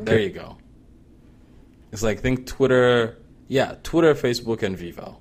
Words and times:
There 0.00 0.18
you 0.18 0.30
go. 0.30 0.56
It's 1.92 2.02
like 2.02 2.20
think 2.20 2.46
Twitter, 2.46 3.18
yeah, 3.48 3.76
Twitter, 3.82 4.14
Facebook, 4.14 4.62
and 4.62 4.76
Vivo. 4.76 5.18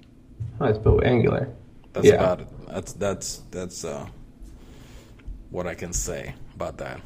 Oh, 0.59 0.65
it's 0.65 0.79
built 0.79 1.03
Angular. 1.03 1.49
That's 1.93 2.07
Yeah. 2.07 2.13
about 2.15 2.41
it. 2.41 2.47
That's 2.67 2.93
that's 2.93 3.41
that's 3.51 3.85
uh, 3.85 4.07
what 5.51 5.67
I 5.67 5.75
can 5.75 5.93
say 5.93 6.33
about 6.55 6.77
that. 6.79 6.99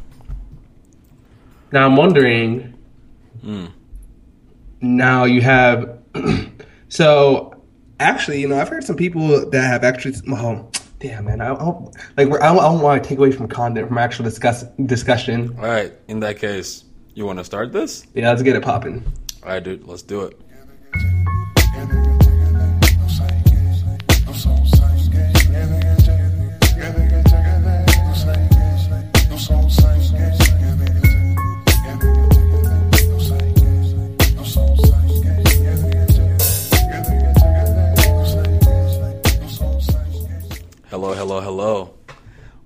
Now 1.72 1.86
I'm 1.86 1.96
wondering. 1.98 2.74
Hmm. 3.42 3.66
Now 4.80 5.26
you 5.26 5.42
have. 5.42 6.00
so, 6.90 7.62
actually, 8.00 8.40
you 8.42 8.48
know, 8.48 8.60
I've 8.60 8.70
heard 8.70 8.84
some 8.84 8.96
people 8.96 9.50
that 9.50 9.62
have 9.64 9.84
actually. 9.84 10.16
Oh, 10.32 10.70
damn, 11.00 11.26
man! 11.26 11.42
I, 11.42 11.54
I 11.54 11.58
don't, 11.58 11.86
like 12.16 12.28
I 12.28 12.48
don't, 12.48 12.60
I 12.60 12.62
don't 12.70 12.82
want 12.82 13.04
to 13.04 13.10
take 13.10 13.18
away 13.18 13.32
from 13.32 13.48
content 13.50 13.88
from 13.90 13.98
actual 13.98 14.24
discuss 14.24 14.64
discussion. 14.86 15.56
All 15.60 15.66
right. 15.66 15.92
In 16.08 16.22
that 16.22 16.40
case, 16.40 16.86
you 17.18 17.26
want 17.26 17.40
to 17.40 17.44
start 17.44 17.74
this? 17.74 18.06
Yeah, 18.14 18.30
let's 18.30 18.44
get 18.44 18.56
it 18.56 18.62
popping. 18.62 19.04
All 19.42 19.50
right, 19.50 19.64
dude. 19.64 19.88
Let's 19.88 20.04
do 20.04 20.22
it. 20.22 20.40
Hello, 40.90 41.14
hello, 41.14 41.42
hello. 41.42 41.97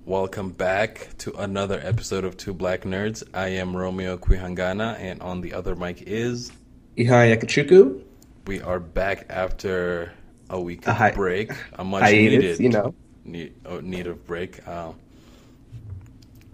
Welcome 0.04 0.50
back 0.50 1.08
to 1.18 1.32
another 1.34 1.80
episode 1.82 2.24
of 2.24 2.36
Two 2.36 2.52
Black 2.54 2.82
Nerds. 2.82 3.22
I 3.32 3.48
am 3.48 3.76
Romeo 3.76 4.16
Quihangana, 4.16 4.98
and 4.98 5.22
on 5.22 5.40
the 5.40 5.54
other 5.54 5.76
mic 5.76 6.02
is 6.02 6.50
Ihai 6.98 7.36
Yakachuku. 7.36 8.02
we 8.46 8.60
are 8.60 8.80
back 8.80 9.26
after 9.30 10.12
a 10.50 10.60
week 10.60 10.86
A 10.86 10.90
of 10.90 10.96
hi- 10.96 11.10
break, 11.12 11.52
a 11.74 11.84
much 11.84 12.02
hiatus, 12.02 12.58
needed, 12.58 12.60
you 12.60 12.68
know. 12.70 12.94
need, 13.24 13.54
oh, 13.64 13.78
need 13.80 14.08
of 14.08 14.26
break. 14.26 14.66
Um, 14.66 14.96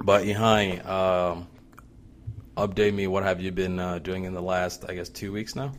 but 0.05 0.25
Ihai, 0.25 0.87
um, 0.87 1.49
update 2.57 2.93
me. 2.93 3.07
What 3.07 3.25
have 3.25 3.41
you 3.41 3.51
been 3.51 3.79
uh, 3.79 3.99
doing 3.99 4.25
in 4.25 4.35
the 4.35 4.43
last, 4.43 4.85
I 4.89 4.95
guess, 4.95 5.09
two 5.09 5.33
weeks 5.33 5.57
now? 5.57 5.73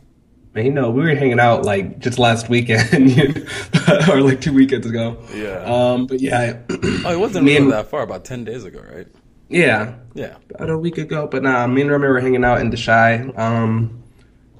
Man, 0.54 0.66
you 0.66 0.72
know, 0.72 0.90
we 0.90 1.02
were 1.02 1.14
hanging 1.14 1.38
out 1.38 1.64
like 1.64 2.00
just 2.00 2.18
last 2.18 2.48
weekend, 2.48 2.88
or 4.08 4.20
like 4.20 4.40
two 4.40 4.52
weekends 4.52 4.86
ago. 4.86 5.16
Yeah. 5.32 5.62
Um, 5.64 6.06
but 6.06 6.20
yeah, 6.20 6.58
Oh, 7.04 7.12
it 7.12 7.20
wasn't 7.20 7.44
really 7.46 7.56
and- 7.58 7.72
that 7.72 7.86
far. 7.88 8.02
About 8.02 8.24
ten 8.24 8.44
days 8.44 8.64
ago, 8.64 8.82
right? 8.92 9.06
yeah, 9.48 9.94
Yeah. 10.14 10.36
about 10.54 10.70
a 10.70 10.78
week 10.78 10.98
ago. 10.98 11.26
But 11.30 11.42
nah, 11.44 11.66
me 11.66 11.82
and 11.82 11.90
Remy 11.90 12.06
were 12.08 12.20
hanging 12.20 12.44
out 12.44 12.60
in 12.60 12.70
Chi. 12.74 13.18
Um, 13.36 14.02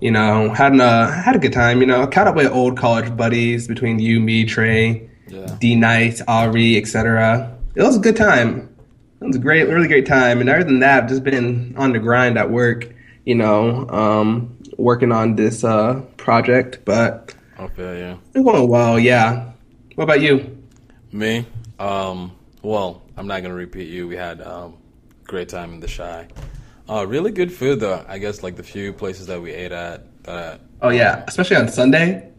you 0.01 0.11
know, 0.11 0.51
had 0.55 0.79
a 0.79 1.11
had 1.11 1.35
a 1.37 1.39
good 1.41 1.53
time. 1.53 1.81
You 1.81 1.87
know, 1.87 2.07
caught 2.07 2.29
up 2.29 2.37
with 2.37 2.51
old 2.53 2.77
college 2.79 3.17
buddies 3.17 3.67
between 3.67 3.99
you, 3.99 4.21
me, 4.21 4.45
Trey, 4.45 5.11
Yeah. 5.29 5.57
D 5.61 5.75
Knight, 5.75 6.21
Ari, 6.29 6.77
etc. 6.77 7.57
It 7.75 7.83
was 7.83 7.97
a 7.97 8.01
good 8.01 8.17
time. 8.17 8.69
It 9.21 9.27
was 9.27 9.37
a 9.37 9.41
great, 9.41 9.69
really 9.69 9.89
great 9.89 10.07
time. 10.07 10.41
And 10.41 10.49
other 10.49 10.65
than 10.65 10.79
that, 10.81 11.03
I've 11.05 11.09
just 11.09 11.23
been 11.25 11.75
on 11.77 11.93
the 11.93 11.99
grind 11.99 12.39
at 12.39 12.51
work. 12.51 12.89
You 13.27 13.35
know, 13.35 13.87
um, 13.91 14.57
working 14.81 15.13
on 15.13 15.37
this 15.37 15.65
uh, 15.65 16.01
project, 16.17 16.81
but 16.85 17.35
Okay. 17.59 18.01
Yeah. 18.01 18.17
it's 18.35 18.45
going 18.45 18.69
well. 18.69 18.99
Yeah. 18.99 19.53
What 19.95 20.05
about 20.05 20.21
you? 20.21 20.59
Me? 21.13 21.45
Um, 21.79 22.33
well, 22.63 23.03
I'm 23.17 23.27
not 23.27 23.43
gonna 23.43 23.55
repeat 23.55 23.89
you. 23.89 24.09
We 24.09 24.17
had 24.17 24.41
um, 24.41 24.77
great 25.25 25.49
time 25.49 25.75
in 25.75 25.81
the 25.81 25.89
Chi. 25.89 26.29
Uh, 26.89 27.07
really 27.07 27.31
good 27.31 27.53
food 27.53 27.81
though. 27.81 28.05
I 28.09 28.19
guess 28.19 28.43
like 28.43 28.57
the 28.57 28.63
few 28.63 28.93
places 28.93 29.27
that 29.27 29.41
we 29.41 29.53
ate 29.53 29.73
at. 29.73 30.07
That 30.25 30.61
Oh 30.83 30.89
yeah, 30.91 31.25
especially 31.29 31.57
on 31.57 31.69
Sunday. 31.69 32.30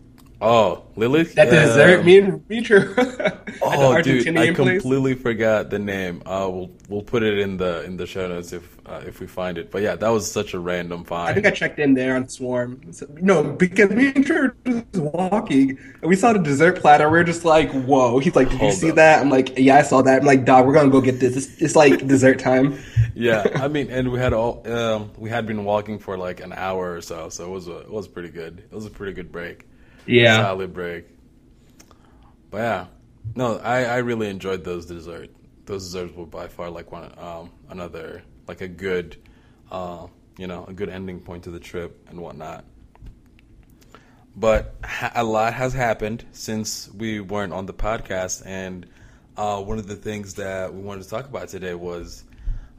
Oh, 0.41 0.83
Lily. 0.95 1.23
That 1.23 1.47
Yeah. 1.51 1.65
dessert, 1.65 2.05
me 2.05 2.17
and 2.19 2.49
me 2.49 2.61
too. 2.63 2.93
Oh, 3.63 4.01
dude, 4.01 4.35
I 4.37 4.53
completely 4.53 5.13
forgot 5.13 5.69
the 5.69 5.77
name. 5.77 6.23
Uh, 6.25 6.49
we'll 6.51 6.71
we'll 6.89 7.01
put 7.03 7.21
it 7.21 7.37
in 7.37 7.57
the 7.57 7.83
in 7.83 7.95
the 7.95 8.07
show 8.07 8.27
notes 8.27 8.53
if 8.53 8.75
uh, 8.87 9.01
if 9.05 9.19
we 9.19 9.27
find 9.27 9.57
it. 9.59 9.69
But 9.69 9.83
yeah, 9.83 9.95
that 9.95 10.09
was 10.09 10.29
such 10.31 10.53
a 10.55 10.59
random 10.59 11.03
find. 11.03 11.29
I 11.29 11.33
think 11.33 11.45
I 11.45 11.51
checked 11.51 11.77
in 11.77 11.93
there 11.93 12.15
on 12.15 12.27
Swarm. 12.27 12.81
No, 13.21 13.43
because 13.43 13.91
me 13.91 14.11
and 14.15 14.27
were 14.27 14.55
just 14.65 14.85
walking 14.95 15.77
and 16.01 16.09
we 16.09 16.15
saw 16.15 16.33
the 16.33 16.39
dessert 16.39 16.77
platter. 16.79 17.07
We 17.09 17.19
are 17.19 17.23
just 17.23 17.45
like, 17.45 17.71
whoa. 17.71 18.17
He's 18.17 18.35
like, 18.35 18.49
did 18.49 18.61
you 18.61 18.71
see 18.71 18.89
up. 18.89 18.95
that? 18.95 19.21
I'm 19.21 19.29
like, 19.29 19.57
yeah, 19.57 19.77
I 19.77 19.83
saw 19.83 20.01
that. 20.01 20.21
I'm 20.21 20.25
like, 20.25 20.43
dog, 20.43 20.65
we're 20.65 20.73
gonna 20.73 20.89
go 20.89 21.01
get 21.01 21.19
this. 21.19 21.37
It's, 21.37 21.61
it's 21.61 21.75
like 21.75 22.07
dessert 22.13 22.39
time. 22.39 22.79
yeah, 23.13 23.45
I 23.55 23.67
mean, 23.67 23.91
and 23.91 24.11
we 24.11 24.17
had 24.17 24.33
all 24.33 24.67
um, 24.71 25.11
we 25.17 25.29
had 25.29 25.45
been 25.45 25.63
walking 25.65 25.99
for 25.99 26.17
like 26.17 26.39
an 26.41 26.51
hour 26.53 26.95
or 26.95 27.01
so, 27.01 27.29
so 27.29 27.45
it 27.45 27.49
was 27.51 27.67
a, 27.67 27.77
it 27.81 27.91
was 27.91 28.07
pretty 28.07 28.29
good. 28.29 28.59
It 28.71 28.73
was 28.73 28.87
a 28.87 28.91
pretty 28.91 29.13
good 29.13 29.31
break. 29.31 29.65
Yeah. 30.05 30.37
solid 30.37 30.73
break. 30.73 31.05
But 32.49 32.57
yeah, 32.57 32.85
no, 33.35 33.57
I, 33.57 33.83
I 33.85 33.97
really 33.97 34.29
enjoyed 34.29 34.63
those 34.63 34.85
dessert. 34.85 35.29
Those 35.65 35.85
desserts 35.85 36.15
were 36.15 36.25
by 36.25 36.47
far 36.47 36.69
like 36.69 36.91
one 36.91 37.11
um, 37.17 37.51
another 37.69 38.23
like 38.47 38.61
a 38.61 38.67
good, 38.67 39.15
uh, 39.71 40.07
you 40.37 40.47
know, 40.47 40.65
a 40.67 40.73
good 40.73 40.89
ending 40.89 41.19
point 41.21 41.43
to 41.45 41.51
the 41.51 41.59
trip 41.59 42.07
and 42.09 42.19
whatnot. 42.19 42.65
But 44.35 44.75
a 45.15 45.23
lot 45.23 45.53
has 45.53 45.73
happened 45.73 46.25
since 46.31 46.89
we 46.93 47.19
weren't 47.19 47.53
on 47.53 47.65
the 47.65 47.73
podcast, 47.73 48.43
and 48.45 48.85
uh, 49.37 49.61
one 49.61 49.77
of 49.77 49.87
the 49.87 49.95
things 49.95 50.35
that 50.35 50.73
we 50.73 50.81
wanted 50.81 51.03
to 51.03 51.09
talk 51.09 51.25
about 51.25 51.49
today 51.49 51.73
was 51.73 52.23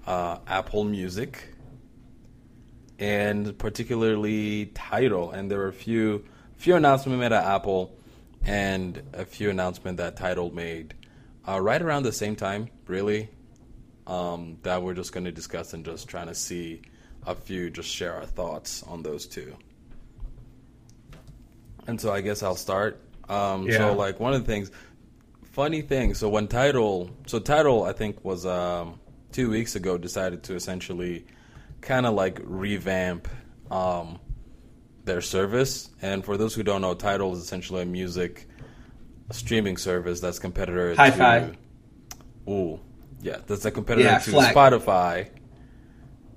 uh, 0.07 0.39
Apple 0.47 0.85
Music 0.85 1.49
and 2.99 3.57
particularly 3.59 4.67
Tidal. 4.75 5.31
And 5.33 5.51
there 5.51 5.59
were 5.59 5.69
a 5.69 5.73
few 5.73 6.25
few 6.63 6.77
announcements 6.77 7.19
made 7.19 7.33
at 7.33 7.45
Apple 7.45 7.93
and 8.45 9.03
a 9.15 9.25
few 9.25 9.51
announcements 9.51 10.01
that 10.01 10.17
Tidal 10.17 10.53
made 10.55 10.95
uh, 11.47 11.61
right 11.61 11.83
around 11.83 12.05
the 12.05 12.13
same 12.13 12.37
time, 12.37 12.69
really. 12.87 13.29
Um, 14.07 14.59
that 14.63 14.81
we're 14.81 14.95
just 14.95 15.13
going 15.13 15.25
to 15.25 15.33
discuss 15.33 15.75
and 15.75 15.85
just 15.85 16.09
trying 16.09 16.29
to 16.29 16.35
see 16.37 16.83
a 17.27 17.35
few, 17.35 17.69
just 17.69 17.89
share 17.89 18.15
our 18.15 18.27
thoughts 18.27 18.85
on 18.85 19.03
those 19.03 19.27
two. 19.27 19.57
And 21.89 22.01
so 22.01 22.13
I 22.13 22.21
guess 22.21 22.45
I'll 22.45 22.55
start. 22.55 23.01
Um, 23.29 23.67
Yeah. 23.67 23.79
So 23.79 23.95
like 23.95 24.21
one 24.21 24.33
of 24.33 24.45
the 24.45 24.47
things, 24.47 24.71
funny 25.43 25.83
thing. 25.83 26.15
So 26.15 26.29
when 26.29 26.47
Tidal, 26.47 27.11
so 27.27 27.41
Tidal 27.41 27.83
I 27.85 27.93
think 27.93 28.25
was 28.25 28.47
um, 28.47 29.01
two 29.33 29.51
weeks 29.51 29.75
ago 29.75 29.99
decided 29.99 30.45
to 30.45 30.55
essentially 30.55 31.27
kind 31.81 32.07
of 32.07 32.15
like 32.15 32.41
revamp 32.45 33.27
um, 33.71 34.21
their 35.05 35.21
service. 35.21 35.91
And 36.01 36.25
for 36.25 36.37
those 36.37 36.55
who 36.55 36.63
don't 36.63 36.81
know, 36.83 36.95
Tidal 36.95 37.33
is 37.35 37.41
essentially 37.41 37.83
a 37.83 37.87
music 37.87 38.49
streaming 39.31 39.77
service 39.77 40.21
that's 40.21 40.39
competitor 40.39 40.95
Hi-Fi. 40.95 41.51
to. 42.47 42.51
Ooh, 42.51 42.81
yeah, 43.21 43.39
that's 43.47 43.65
a 43.65 43.71
competitor 43.71 44.09
Yeah, 44.09 44.19
to 44.19 44.31
Flex. 44.31 44.55
Spotify. 44.55 45.29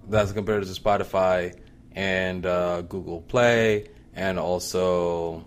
That's 0.08 0.32
a 0.32 0.34
competitor 0.34 0.66
to 0.72 0.80
Spotify 0.82 1.60
and 1.94 2.46
uh, 2.46 2.82
Google 2.84 3.22
Play, 3.22 3.88
and 4.14 4.38
also 4.38 5.46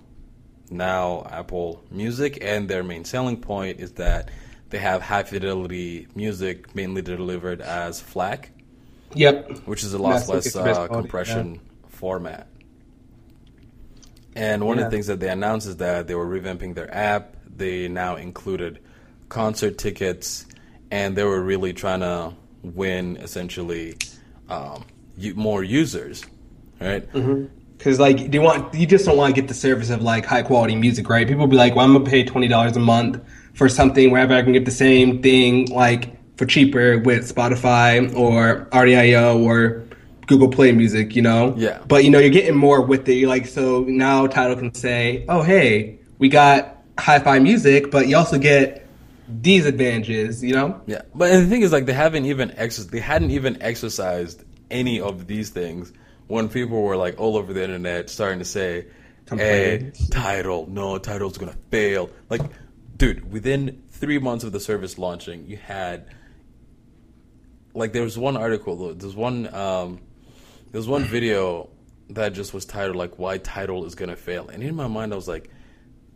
now 0.71 1.27
Apple 1.31 1.85
Music. 1.91 2.39
And 2.43 2.69
their 2.69 2.83
main 2.83 3.05
selling 3.05 3.41
point 3.41 3.79
is 3.81 3.93
that 3.93 4.31
they 4.71 4.79
have 4.79 5.01
high 5.01 5.23
fidelity 5.23 6.09
music, 6.15 6.75
mainly 6.75 7.03
delivered 7.03 7.61
as 7.61 8.01
FLAC, 8.03 8.51
Yep. 9.15 9.61
which 9.67 9.85
is 9.85 9.95
a 9.95 9.99
lot 9.99 10.11
Massive 10.11 10.35
less 10.35 10.47
express 10.47 10.77
uh, 10.77 10.87
quality, 10.89 11.03
compression 11.09 11.61
format. 11.89 12.49
And 14.39 14.65
one 14.65 14.79
of 14.79 14.85
the 14.85 14.91
things 14.91 15.09
that 15.09 15.19
they 15.19 15.29
announced 15.29 15.67
is 15.67 15.77
that 15.79 16.07
they 16.07 16.15
were 16.15 16.27
revamping 16.27 16.75
their 16.77 16.93
app. 16.95 17.35
They 17.57 17.89
now 17.89 18.15
included 18.15 18.79
concert 19.29 19.79
tickets, 19.79 20.47
and 20.93 21.17
they 21.17 21.25
were 21.25 21.43
really 21.43 21.73
trying 21.73 22.01
to 22.01 22.35
win 22.63 23.17
essentially 23.17 23.97
um, 24.49 24.85
more 25.35 25.65
users, 25.65 26.25
right? 26.81 27.11
Because 27.77 27.99
like 27.99 28.31
they 28.31 28.39
want, 28.39 28.73
you 28.75 28.87
just 28.87 29.07
don't 29.07 29.17
want 29.17 29.35
to 29.35 29.41
get 29.41 29.49
the 29.49 29.55
service 29.55 29.91
of 29.91 30.03
like 30.03 30.25
high 30.25 30.43
quality 30.43 30.77
music, 30.77 31.09
right? 31.09 31.27
People 31.27 31.49
be 31.49 31.57
like, 31.57 31.75
well, 31.75 31.85
I'm 31.85 31.93
gonna 31.93 32.09
pay 32.09 32.23
twenty 32.25 32.47
dollars 32.47 32.77
a 32.77 32.81
month 32.81 33.21
for 33.55 33.69
something 33.69 34.13
wherever 34.13 34.35
I 34.35 34.43
can 34.43 34.53
get 34.53 34.65
the 34.65 34.71
same 34.71 35.21
thing 35.21 35.67
like 35.67 36.17
for 36.37 36.47
cheaper 36.47 36.99
with 36.99 37.33
Spotify 37.35 38.15
or 38.17 38.67
RDIO 38.71 39.43
or 39.43 39.83
Google 40.29 40.49
Play 40.49 40.71
Music, 40.73 41.17
you 41.17 41.23
know? 41.23 41.55
Yeah. 41.57 41.83
But 41.89 42.05
you 42.05 42.11
know, 42.11 42.21
you're 42.21 42.31
getting 42.31 42.55
more 42.55 42.81
with 42.81 43.09
it. 43.09 43.15
You're 43.15 43.29
like, 43.29 43.47
so 43.47 43.81
now 43.81 44.27
Tidal 44.29 44.57
can 44.57 44.75
say, 44.75 45.25
oh 45.29 45.43
hey, 45.43 45.99
we 46.19 46.29
got 46.29 46.77
hi-fi 46.99 47.41
music, 47.41 47.91
but 47.91 48.07
you 48.07 48.17
also 48.17 48.39
get 48.39 48.87
these 49.29 49.67
advantages, 49.67 50.45
you 50.45 50.55
know? 50.55 50.81
Yeah, 50.87 51.03
but 51.15 51.31
the 51.33 51.47
thing 51.47 51.63
is, 51.63 51.73
like, 51.73 51.87
they 51.87 51.93
haven't 51.93 52.27
even 52.27 52.53
ex- 52.57 52.85
they 52.85 53.01
hadn't 53.01 53.31
even 53.31 53.61
exercised 53.63 54.45
any 54.71 55.01
of 55.01 55.27
these 55.27 55.51
things 55.51 55.93
when 56.29 56.49
people 56.49 56.83
were 56.83 56.97
like 56.97 57.19
all 57.19 57.37
over 57.37 57.53
the 57.53 57.63
internet 57.63 58.11
starting 58.11 58.39
to 58.39 58.45
say, 58.45 58.87
"Hey, 59.31 59.93
Tidal, 60.11 60.67
no, 60.69 60.99
Tidal's 60.99 61.39
gonna 61.39 61.57
fail." 61.71 62.11
Like, 62.29 62.43
dude, 62.97 63.33
within 63.33 63.83
three 63.91 64.19
months 64.19 64.45
of 64.45 64.53
the 64.53 64.61
service 64.61 64.99
launching, 64.99 65.47
you 65.47 65.57
had 65.57 66.07
like 67.75 67.93
there 67.93 68.03
was 68.03 68.19
one 68.19 68.37
article, 68.37 68.95
there's 68.95 69.17
one 69.17 69.53
um, 69.55 70.01
There's 70.71 70.87
one 70.87 71.05
video 71.05 71.71
that 72.11 72.35
just 72.35 72.53
was 72.53 72.67
titled 72.67 72.97
like 72.97 73.19
"Why 73.19 73.39
Tidal 73.39 73.87
is 73.87 73.95
gonna 73.95 74.17
fail," 74.17 74.49
and 74.49 74.63
in 74.63 74.75
my 74.75 74.87
mind 74.87 75.13
I 75.13 75.17
was 75.17 75.29
like, 75.29 75.51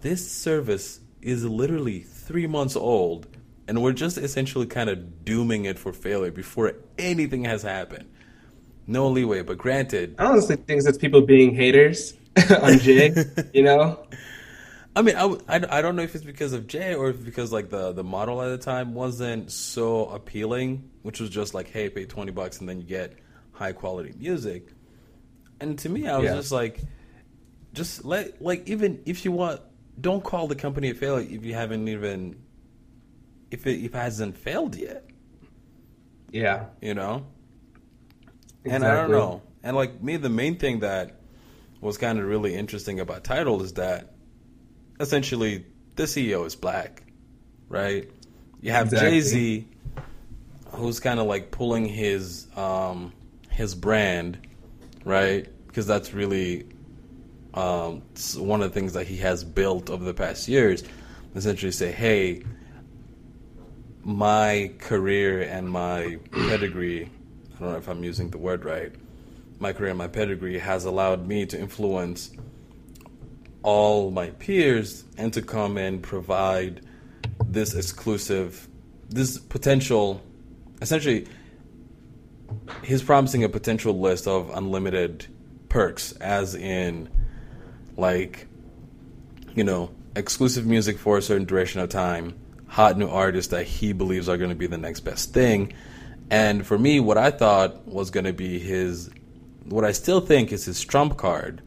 "This 0.01 0.31
service 0.31 1.01
is 1.23 1.45
literally 1.45 2.01
three 2.01 2.47
months 2.47 2.77
old, 2.77 3.29
and 3.67 3.83
we're 3.83 3.93
just 3.95 4.19
essentially 4.19 4.67
kind 4.67 4.91
of 4.91 5.25
dooming 5.25 5.65
it 5.65 5.79
for 5.79 5.93
failure 5.93 6.31
before 6.31 6.75
anything 6.99 7.45
has 7.45 7.63
happened. 7.63 8.11
No 8.87 9.09
leeway." 9.09 9.43
But 9.43 9.57
granted, 9.57 10.17
I 10.19 10.27
honestly 10.27 10.57
think 10.57 10.83
it's 10.85 10.99
people 10.99 11.23
being 11.23 11.55
haters 11.55 12.15
on 12.61 12.79
Jay. 12.79 13.15
you 13.55 13.63
know, 13.63 14.07
I 14.97 15.01
mean, 15.01 15.17
I 15.17 15.35
I 15.49 15.81
don't 15.81 15.97
know 15.97 16.03
if 16.03 16.15
it's 16.15 16.25
because 16.25 16.53
of 16.53 16.67
Jay 16.67 16.95
or 16.95 17.09
if 17.09 17.25
because 17.25 17.53
like 17.53 17.71
the 17.71 17.93
the 17.93 18.05
model 18.05 18.43
at 18.43 18.49
the 18.49 18.59
time 18.59 18.93
wasn't 18.93 19.51
so 19.51 20.07
appealing, 20.09 20.91
which 21.01 21.21
was 21.21 21.31
just 21.31 21.55
like, 21.55 21.71
hey, 21.71 21.89
pay 21.89 22.05
twenty 22.05 22.33
bucks 22.33 22.61
and 22.61 22.69
then 22.69 22.83
you 22.83 22.87
get 22.87 23.15
high 23.53 23.73
quality 23.73 24.13
music. 24.19 24.69
And 25.61 25.79
to 25.81 25.89
me, 25.89 26.09
I 26.09 26.17
was 26.19 26.25
Yeah. 26.27 26.35
just 26.35 26.53
like, 26.53 26.81
just 27.73 28.05
let 28.05 28.43
like 28.43 28.69
even 28.69 29.01
if 29.07 29.25
you 29.25 29.33
want, 29.33 29.61
don't 30.01 30.23
call 30.25 30.49
the 30.49 30.55
company 30.57 30.91
a 30.91 30.95
failure 30.95 31.27
if 31.31 31.45
you 31.45 31.55
haven't 31.55 31.87
even 31.89 32.37
if 33.51 33.67
it 33.67 33.85
if 33.85 33.95
it 33.95 33.99
hasn't 33.99 34.37
failed 34.37 34.75
yet, 34.75 35.05
yeah. 36.31 36.67
you 36.81 36.95
know. 36.95 37.27
And 38.65 38.85
I 38.85 38.95
don't 39.03 39.11
know. 39.11 39.43
And 39.63 39.77
like 39.77 40.03
me, 40.03 40.17
the 40.17 40.29
main 40.29 40.57
thing 40.57 40.81
that 40.81 41.21
was 41.81 41.99
kind 41.99 42.19
of 42.19 42.27
really 42.27 42.55
interesting 42.55 43.01
about 43.01 43.25
Tidal 43.25 43.63
is 43.63 43.75
that 43.75 44.15
essentially 45.01 45.65
the 45.97 46.05
CEO 46.05 46.47
is 46.47 46.55
black, 46.57 47.03
right? 47.69 48.09
You 48.61 48.71
have 48.73 48.87
Exactly. 48.87 49.11
Jay 49.11 49.21
Z, 49.21 49.69
who's 50.71 51.01
kind 51.01 51.19
of 51.21 51.27
like 51.27 51.51
pulling 51.51 51.85
his 51.87 52.47
um, 52.57 53.13
his 53.53 53.75
brand, 53.75 54.39
right? 55.05 55.47
Because 55.67 55.87
that's 55.87 56.13
really 56.13 56.67
um, 57.55 58.03
one 58.37 58.63
of 58.63 58.73
the 58.73 58.75
things 58.75 58.95
that 58.95 59.07
he 59.07 59.19
has 59.19 59.45
built 59.45 59.91
over 59.91 60.05
the 60.05 60.15
past 60.15 60.49
years. 60.49 60.83
Essentially, 61.35 61.73
say, 61.73 61.93
hey, 61.93 62.43
my 64.03 64.73
career 64.79 65.43
and 65.43 65.71
my 65.71 66.19
pedigree. 66.31 67.05
I 67.57 67.59
don't 67.59 67.73
know 67.73 67.79
if 67.79 67.89
I'm 67.89 68.05
using 68.05 68.31
the 68.31 68.39
word 68.39 68.65
right. 68.65 68.93
My 69.59 69.73
career 69.73 69.91
and 69.91 69.99
my 69.99 70.09
pedigree 70.09 70.59
has 70.59 70.85
allowed 70.85 71.27
me 71.27 71.47
to 71.47 71.59
influence 71.59 72.31
all 73.63 74.11
my 74.11 74.31
peers 74.31 75.05
and 75.17 75.33
to 75.33 75.41
come 75.41 75.77
and 75.79 76.03
provide 76.03 76.85
this 77.47 77.75
exclusive, 77.75 78.69
this 79.09 79.39
potential, 79.39 80.21
essentially, 80.81 81.27
he's 82.85 83.03
promising 83.03 83.45
a 83.45 83.49
potential 83.49 83.99
list 83.99 84.27
of 84.27 84.51
unlimited 84.51 85.27
perks, 85.69 86.13
as 86.13 86.55
in, 86.55 87.09
like, 87.97 88.47
you 89.55 89.65
know, 89.65 89.91
exclusive 90.17 90.67
music 90.67 90.99
for 90.99 91.19
a 91.19 91.23
certain 91.23 91.45
duration 91.45 91.81
of 91.81 91.89
time, 91.89 92.39
hot 92.67 92.99
new 92.99 93.09
artists 93.09 93.51
that 93.51 93.67
he 93.67 93.93
believes 93.93 94.29
are 94.29 94.37
going 94.37 94.51
to 94.51 94.57
be 94.57 94.67
the 94.67 94.79
next 94.79 95.01
best 95.01 95.33
thing. 95.33 95.73
And 96.31 96.67
for 96.67 96.79
me, 96.79 97.01
what 97.01 97.19
I 97.19 97.31
thought 97.31 97.87
was 97.87 98.11
going 98.11 98.25
to 98.25 98.33
be 98.33 98.59
his, 98.59 99.11
what 99.65 99.85
I 99.85 99.93
still 99.93 100.21
think 100.21 100.53
is 100.53 100.65
his 100.65 100.83
trump 100.83 101.17
card, 101.17 101.63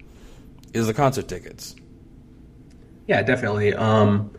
is 0.74 0.88
the 0.88 0.94
concert 0.94 1.28
tickets. 1.28 1.76
Yeah, 3.08 3.22
definitely. 3.22 3.74
Um, 3.74 4.32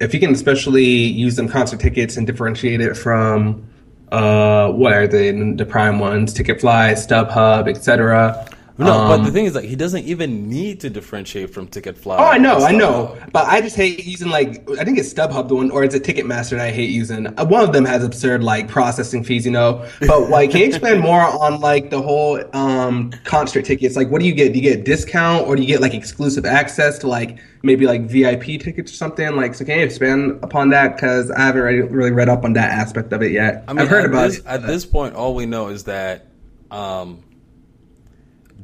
if 0.00 0.14
you 0.14 0.20
can 0.20 0.32
especially 0.32 0.84
use 0.84 1.36
them 1.36 1.48
concert 1.48 1.80
tickets 1.80 2.16
and 2.16 2.26
differentiate 2.26 2.80
it 2.80 2.96
from 2.96 3.68
uh, 4.12 4.70
what 4.70 4.92
are 4.92 5.06
the 5.06 5.54
the 5.56 5.66
prime 5.66 5.98
ones, 5.98 6.32
Ticketfly, 6.34 6.92
StubHub, 6.92 7.68
etc. 7.68 8.46
No, 8.78 8.92
Um, 8.92 9.08
but 9.08 9.24
the 9.24 9.30
thing 9.32 9.46
is, 9.46 9.54
like, 9.54 9.64
he 9.64 9.74
doesn't 9.74 10.04
even 10.04 10.50
need 10.50 10.80
to 10.80 10.90
differentiate 10.90 11.50
from 11.50 11.66
Ticketfly. 11.66 12.14
Oh, 12.18 12.24
I 12.24 12.36
know, 12.36 12.58
I 12.58 12.72
know, 12.72 13.16
but 13.32 13.46
I 13.46 13.62
just 13.62 13.74
hate 13.74 14.04
using 14.04 14.28
like 14.28 14.68
I 14.78 14.84
think 14.84 14.98
it's 14.98 15.12
StubHub 15.12 15.48
the 15.48 15.54
one, 15.54 15.70
or 15.70 15.82
it's 15.82 15.94
a 15.94 16.00
Ticketmaster 16.00 16.50
that 16.50 16.60
I 16.60 16.70
hate 16.72 16.90
using? 16.90 17.26
Uh, 17.26 17.46
One 17.46 17.62
of 17.64 17.72
them 17.72 17.86
has 17.86 18.04
absurd 18.04 18.42
like 18.44 18.68
processing 18.68 19.24
fees, 19.24 19.46
you 19.46 19.52
know. 19.52 19.86
But 20.06 20.28
like, 20.30 20.50
can 20.50 20.60
you 20.60 20.66
explain 20.66 21.00
more 21.00 21.22
on 21.22 21.60
like 21.60 21.88
the 21.88 22.02
whole 22.02 22.42
um 22.54 23.12
concert 23.24 23.64
tickets? 23.64 23.96
Like, 23.96 24.10
what 24.10 24.20
do 24.20 24.26
you 24.26 24.34
get? 24.34 24.52
Do 24.52 24.58
you 24.58 24.62
get 24.62 24.80
a 24.80 24.82
discount, 24.82 25.46
or 25.46 25.56
do 25.56 25.62
you 25.62 25.68
get 25.68 25.80
like 25.80 25.94
exclusive 25.94 26.44
access 26.44 26.98
to 26.98 27.08
like 27.08 27.38
maybe 27.62 27.86
like 27.86 28.02
VIP 28.02 28.60
tickets 28.60 28.92
or 28.92 28.96
something? 28.96 29.34
Like, 29.36 29.54
so 29.54 29.64
can 29.64 29.78
you 29.78 29.84
expand 29.84 30.38
upon 30.42 30.68
that? 30.70 30.96
Because 30.96 31.30
I 31.30 31.40
haven't 31.46 31.62
really, 31.62 31.80
really 31.82 32.12
read 32.12 32.28
up 32.28 32.44
on 32.44 32.52
that 32.54 32.70
aspect 32.72 33.12
of 33.12 33.22
it 33.22 33.32
yet. 33.32 33.64
I 33.68 33.72
mean, 33.72 33.80
I've 33.80 33.88
heard 33.88 34.04
about 34.04 34.28
this, 34.28 34.38
it. 34.38 34.46
At 34.46 34.66
this 34.66 34.84
point, 34.84 35.14
all 35.14 35.34
we 35.34 35.46
know 35.46 35.68
is 35.68 35.84
that 35.84 36.26
um, 36.70 37.22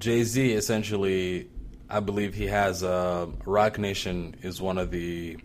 Jay 0.03 0.25
Z 0.25 0.53
essentially, 0.55 1.49
I 1.89 2.01
believe 2.01 2.35
he 2.35 2.49
has 2.49 2.83
uh, 2.83 3.29
Roc 3.47 3.79
Nation 3.79 4.35
is 4.43 4.61
one 4.61 4.77
of 4.77 4.91
the 4.91 5.37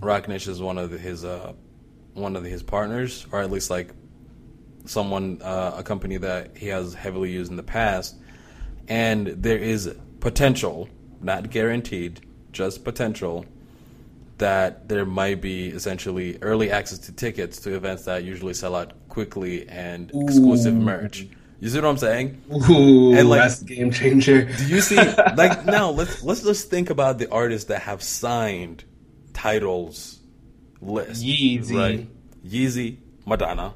Roc 0.00 0.28
Nation 0.28 0.52
is 0.52 0.62
one 0.62 0.78
of 0.78 0.92
the, 0.92 0.98
his 0.98 1.24
uh, 1.24 1.52
one 2.14 2.36
of 2.36 2.44
the, 2.44 2.48
his 2.48 2.62
partners, 2.62 3.26
or 3.32 3.40
at 3.40 3.50
least 3.50 3.68
like 3.68 3.90
someone 4.84 5.42
uh, 5.42 5.74
a 5.78 5.82
company 5.82 6.16
that 6.18 6.56
he 6.56 6.68
has 6.68 6.94
heavily 6.94 7.32
used 7.32 7.50
in 7.50 7.56
the 7.56 7.64
past, 7.64 8.14
and 8.86 9.26
there 9.26 9.58
is 9.58 9.96
potential, 10.20 10.88
not 11.20 11.50
guaranteed, 11.50 12.20
just 12.52 12.84
potential 12.84 13.44
that 14.38 14.88
there 14.88 15.04
might 15.04 15.40
be 15.40 15.66
essentially 15.70 16.38
early 16.40 16.70
access 16.70 17.00
to 17.00 17.12
tickets 17.12 17.58
to 17.58 17.74
events 17.74 18.04
that 18.04 18.22
usually 18.22 18.54
sell 18.54 18.76
out 18.76 18.92
quickly 19.08 19.68
and 19.68 20.12
exclusive 20.14 20.72
merch. 20.72 21.26
You 21.60 21.68
see 21.68 21.78
what 21.78 21.88
I'm 21.88 21.98
saying? 21.98 22.42
Ooh, 22.52 23.14
and, 23.14 23.28
like- 23.28 23.42
that's 23.42 23.62
game 23.62 23.90
changer. 23.90 24.44
Do 24.44 24.66
you 24.66 24.80
see 24.80 24.96
like 24.96 25.64
now 25.76 25.90
let's 25.90 26.22
let's 26.22 26.42
just 26.42 26.70
think 26.70 26.88
about 26.90 27.18
the 27.18 27.30
artists 27.30 27.68
that 27.68 27.82
have 27.82 28.02
signed 28.02 28.84
Tidal's 29.34 30.20
list. 30.80 31.22
Yeezy. 31.22 31.76
Right. 31.76 32.08
Yeezy, 32.46 32.96
Madonna, 33.26 33.74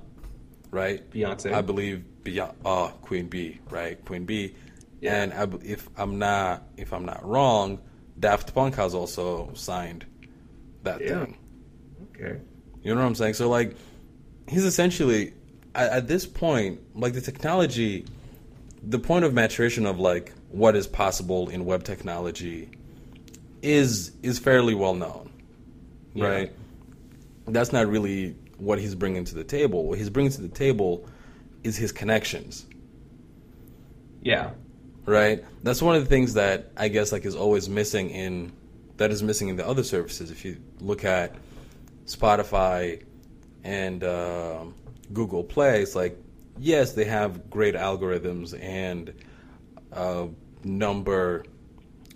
right? 0.71 1.09
Beyonce. 1.11 1.53
I 1.53 1.61
believe 1.61 2.05
Beyonce, 2.23 2.55
oh, 2.65 2.93
Queen 3.03 3.27
B, 3.29 3.61
right? 3.71 4.03
Queen 4.07 4.25
B. 4.25 4.55
Yeah. 5.01 5.23
And 5.23 5.33
I, 5.35 5.47
if 5.63 5.89
I'm 5.99 6.19
not 6.19 6.63
if 6.79 6.93
I'm 6.95 7.05
not 7.05 7.23
wrong, 7.25 7.81
Daft 8.19 8.55
Punk 8.55 8.77
has 8.77 8.95
also 8.95 9.51
signed 9.55 10.07
that 10.85 11.01
Yeah. 11.03 11.25
thing. 11.27 11.37
Okay. 12.17 12.41
You 12.83 12.95
know 12.95 13.01
what 13.03 13.07
I'm 13.07 13.15
saying? 13.15 13.35
So 13.35 13.51
like, 13.51 13.77
he's 14.49 14.65
essentially 14.65 15.35
at, 15.75 15.91
at 15.93 16.09
this 16.09 16.27
point, 16.27 16.81
like 16.95 17.15
the 17.15 17.21
technology, 17.21 18.05
the 18.83 18.99
point 18.99 19.25
of 19.25 19.33
maturation 19.35 19.87
of 19.87 19.99
like 19.99 20.33
what 20.51 20.77
is 20.77 20.87
possible 20.87 21.49
in 21.49 21.65
web 21.65 21.85
technology 21.85 22.69
is 23.63 24.13
is 24.23 24.39
fairly 24.39 24.75
well 24.75 24.95
known, 24.95 25.31
Yeah. 26.15 26.27
right? 26.29 26.53
That's 27.47 27.73
not 27.73 27.87
really 27.89 28.37
what 28.59 28.79
he's 28.79 28.95
bringing 28.95 29.25
to 29.25 29.35
the 29.35 29.45
table. 29.45 29.85
What 29.85 29.99
he's 29.99 30.11
bringing 30.11 30.33
to 30.33 30.41
the 30.43 30.49
table 30.49 31.07
is 31.63 31.77
his 31.77 31.93
connections, 31.93 32.67
Yeah. 34.23 34.51
right? 35.07 35.45
That's 35.63 35.83
one 35.83 35.97
of 35.97 36.03
the 36.03 36.09
things 36.09 36.35
that 36.35 36.71
I 36.77 36.89
guess 36.89 37.11
like 37.13 37.25
is 37.25 37.35
always 37.35 37.69
missing 37.69 38.11
in 38.11 38.53
that 38.97 39.11
is 39.11 39.23
missing 39.23 39.49
in 39.49 39.57
the 39.57 39.67
other 39.67 39.83
services. 39.83 40.31
If 40.31 40.45
you 40.45 40.57
look 40.81 41.05
at 41.05 41.35
Spotify 42.07 43.03
and 43.65 44.05
um 44.05 44.75
Google 45.13 45.45
Play, 45.45 45.83
it's 45.83 45.95
like 45.95 46.19
yes, 46.59 46.93
they 46.93 47.05
have 47.05 47.51
great 47.51 47.75
algorithms 47.75 48.59
and 48.61 49.13
a 49.93 50.29
number 50.65 51.45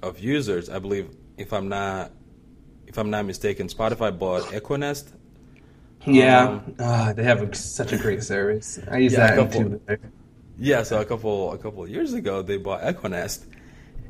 of 0.03 0.21
users. 0.21 0.69
I 0.69 0.79
believe 0.79 1.11
if 1.37 1.53
I'm 1.53 1.69
not 1.69 2.13
if 2.87 2.99
I'm 2.99 3.11
not 3.11 3.27
mistaken, 3.27 3.69
Spotify 3.69 4.17
bought 4.17 4.53
Echo 4.53 4.77
Nest. 4.77 5.13
Yeah, 6.07 6.49
Um, 6.49 6.75
Ah, 6.79 7.13
they 7.15 7.25
have 7.25 7.43
a, 7.43 7.55
such 7.55 7.93
a 7.93 7.99
great 7.99 8.23
service. 8.23 8.79
I 8.91 8.99
use 8.99 9.13
Yeah, 9.13 9.37
that 9.37 9.37
couple-. 9.37 9.81
Yeah, 10.59 10.83
so 10.83 11.01
a 11.01 11.05
couple 11.05 11.53
a 11.53 11.59
couple 11.59 11.83
of 11.85 11.91
years 11.91 12.15
ago, 12.15 12.43
they 12.43 12.57
bought 12.57 12.83
Echo 12.83 13.09
Nest. 13.09 13.47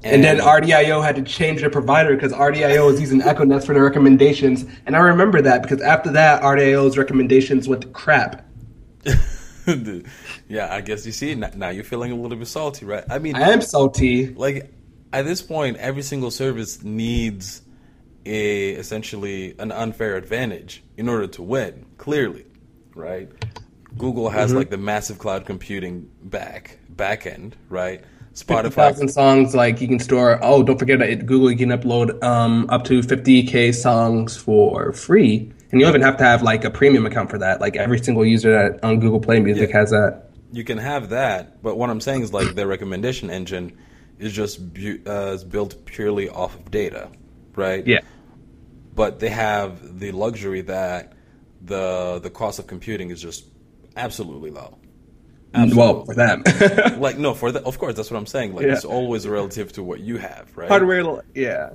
And 0.05 0.23
then 0.23 0.39
RDIO 0.39 1.03
had 1.03 1.17
to 1.17 1.23
change 1.23 1.61
their 1.61 1.71
provider 1.71 2.15
because 2.15 2.33
RDIO 2.33 2.87
was 2.87 3.01
using 3.01 3.21
Echo 3.23 3.45
Nest 3.45 3.67
for 3.67 3.75
their 3.75 3.83
recommendations. 3.83 4.65
And 4.87 4.95
I 4.95 5.01
remember 5.01 5.43
that 5.43 5.63
because 5.63 5.81
after 5.83 6.13
that, 6.13 6.43
RDIO's 6.43 6.97
recommendations 6.97 7.69
went 7.69 7.83
to 7.83 7.89
crap. 7.89 8.48
yeah, 10.49 10.73
I 10.73 10.81
guess 10.81 11.05
you 11.07 11.13
see 11.13 11.35
now, 11.35 11.69
you're 11.69 11.85
feeling 11.85 12.13
a 12.13 12.15
little 12.15 12.37
bit 12.39 12.47
salty, 12.49 12.87
right? 12.87 13.05
I 13.11 13.19
mean, 13.19 13.37
I 13.37 13.51
am 13.51 13.61
salty. 13.61 14.33
like 14.35 14.73
at 15.13 15.25
this 15.25 15.43
point, 15.43 15.77
every 15.79 16.03
single 16.03 16.31
service 16.31 16.83
needs 16.83 17.63
a 18.27 18.71
essentially 18.73 19.55
an 19.59 19.73
unfair 19.73 20.17
advantage 20.17 20.83
in 20.97 21.09
order 21.09 21.27
to 21.29 21.43
win. 21.43 21.87
Clearly, 21.99 22.45
right? 22.95 23.29
Google 23.97 24.29
has 24.31 24.51
Mm-hmm. 24.51 24.59
like 24.59 24.71
the 24.71 24.77
massive 24.79 25.19
cloud 25.19 25.47
computing 25.47 26.09
back 26.23 26.79
back 26.91 27.27
end, 27.27 27.57
right? 27.69 28.03
50,000 28.35 29.09
Spotify, 29.09 29.11
songs, 29.11 29.55
like 29.55 29.81
you 29.81 29.89
can 29.89 29.99
store. 29.99 30.39
Oh, 30.43 30.63
don't 30.63 30.79
forget 30.79 31.01
that 31.01 31.11
at 31.11 31.27
Google, 31.27 31.51
you 31.51 31.57
can 31.57 31.71
upload 31.71 32.23
um, 32.23 32.67
up 32.71 32.85
to 32.85 33.01
50k 33.01 33.75
songs 33.75 34.37
for 34.37 34.93
free. 34.93 35.53
And 35.71 35.81
you 35.81 35.87
don't 35.87 35.91
even 35.95 36.03
have 36.03 36.17
to 36.19 36.25
have 36.25 36.43
like 36.43 36.65
a 36.65 36.71
premium 36.71 37.05
account 37.07 37.31
for 37.31 37.39
that. 37.39 37.61
Like 37.61 37.77
every 37.77 37.99
single 37.99 38.25
user 38.25 38.53
that 38.53 38.83
on 38.85 39.01
Google 39.01 39.21
Play 39.21 39.39
Music 39.41 39.71
Yeah. 39.71 39.79
has 39.81 39.91
that. 39.91 40.25
you 40.51 40.65
can 40.65 40.79
have 40.79 41.11
that, 41.11 41.63
but 41.63 41.77
what 41.77 41.91
I'm 41.91 42.01
saying 42.01 42.23
is 42.23 42.33
like 42.33 42.55
their 42.55 42.67
recommendation 42.67 43.29
engine 43.31 43.77
is 44.19 44.33
just 44.33 44.73
bu- 44.73 45.01
uh, 45.07 45.33
is 45.35 45.45
built 45.45 45.85
purely 45.85 46.29
off 46.31 46.55
of 46.57 46.71
data, 46.71 47.11
right? 47.55 47.87
Yeah. 47.87 48.01
But 48.95 49.21
they 49.21 49.29
have 49.29 50.01
the 50.01 50.11
luxury 50.13 50.63
that 50.63 51.13
the 51.63 52.19
the 52.23 52.31
cost 52.31 52.59
of 52.59 52.67
computing 52.67 53.11
is 53.11 53.21
just 53.21 53.45
absolutely 53.97 54.51
low. 54.51 54.79
Well, 55.55 56.05
for 56.05 56.15
them. 56.15 56.43
like 56.99 57.19
no, 57.19 57.35
for 57.35 57.53
the, 57.53 57.63
of 57.65 57.79
course 57.79 57.95
that's 57.95 58.11
what 58.11 58.17
I'm 58.17 58.27
saying. 58.27 58.55
Like 58.55 58.67
Yeah. 58.67 58.73
it's 58.73 58.85
always 58.85 59.27
relative 59.29 59.73
to 59.73 59.83
what 59.83 60.01
you 60.01 60.17
have, 60.19 60.57
right? 60.57 60.69
hardware, 60.69 61.23
yeah. 61.35 61.71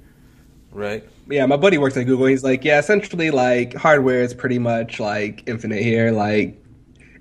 Right? 0.74 1.04
Yeah, 1.30 1.46
my 1.46 1.58
buddy 1.58 1.78
works 1.78 1.98
at 1.98 2.06
Google. 2.06 2.26
He's 2.26 2.44
like, 2.44 2.64
yeah, 2.64 2.80
essentially, 2.80 3.32
like 3.32 3.74
hardware 3.74 4.22
is 4.22 4.34
pretty 4.34 4.60
much 4.60 5.00
like 5.00 5.44
infinite 5.48 5.82
here. 5.82 6.12
Like, 6.12 6.62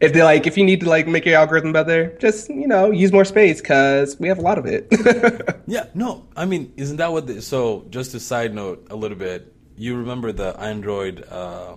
if 0.00 0.12
they 0.12 0.22
like, 0.22 0.46
if 0.46 0.56
you 0.56 0.64
need 0.64 0.80
to 0.80 0.88
like 0.88 1.06
make 1.06 1.24
your 1.24 1.36
algorithm 1.38 1.72
better, 1.72 2.16
just 2.18 2.48
you 2.50 2.66
know 2.66 2.90
use 2.90 3.12
more 3.12 3.24
space 3.24 3.60
because 3.60 4.18
we 4.18 4.28
have 4.28 4.38
a 4.38 4.42
lot 4.42 4.58
of 4.58 4.66
it. 4.66 4.88
Yeah, 5.64 5.86
no, 5.94 6.26
I 6.36 6.44
mean, 6.44 6.72
isn't 6.76 6.96
that 6.96 7.12
what? 7.12 7.26
The, 7.28 7.40
so, 7.40 7.86
just 7.88 8.10
to 8.10 8.20
side 8.20 8.52
note 8.52 8.88
a 8.90 8.96
little 8.96 9.16
bit, 9.16 9.54
you 9.76 9.96
remember 9.96 10.32
the 10.32 10.58
Android, 10.60 11.24
uh, 11.30 11.76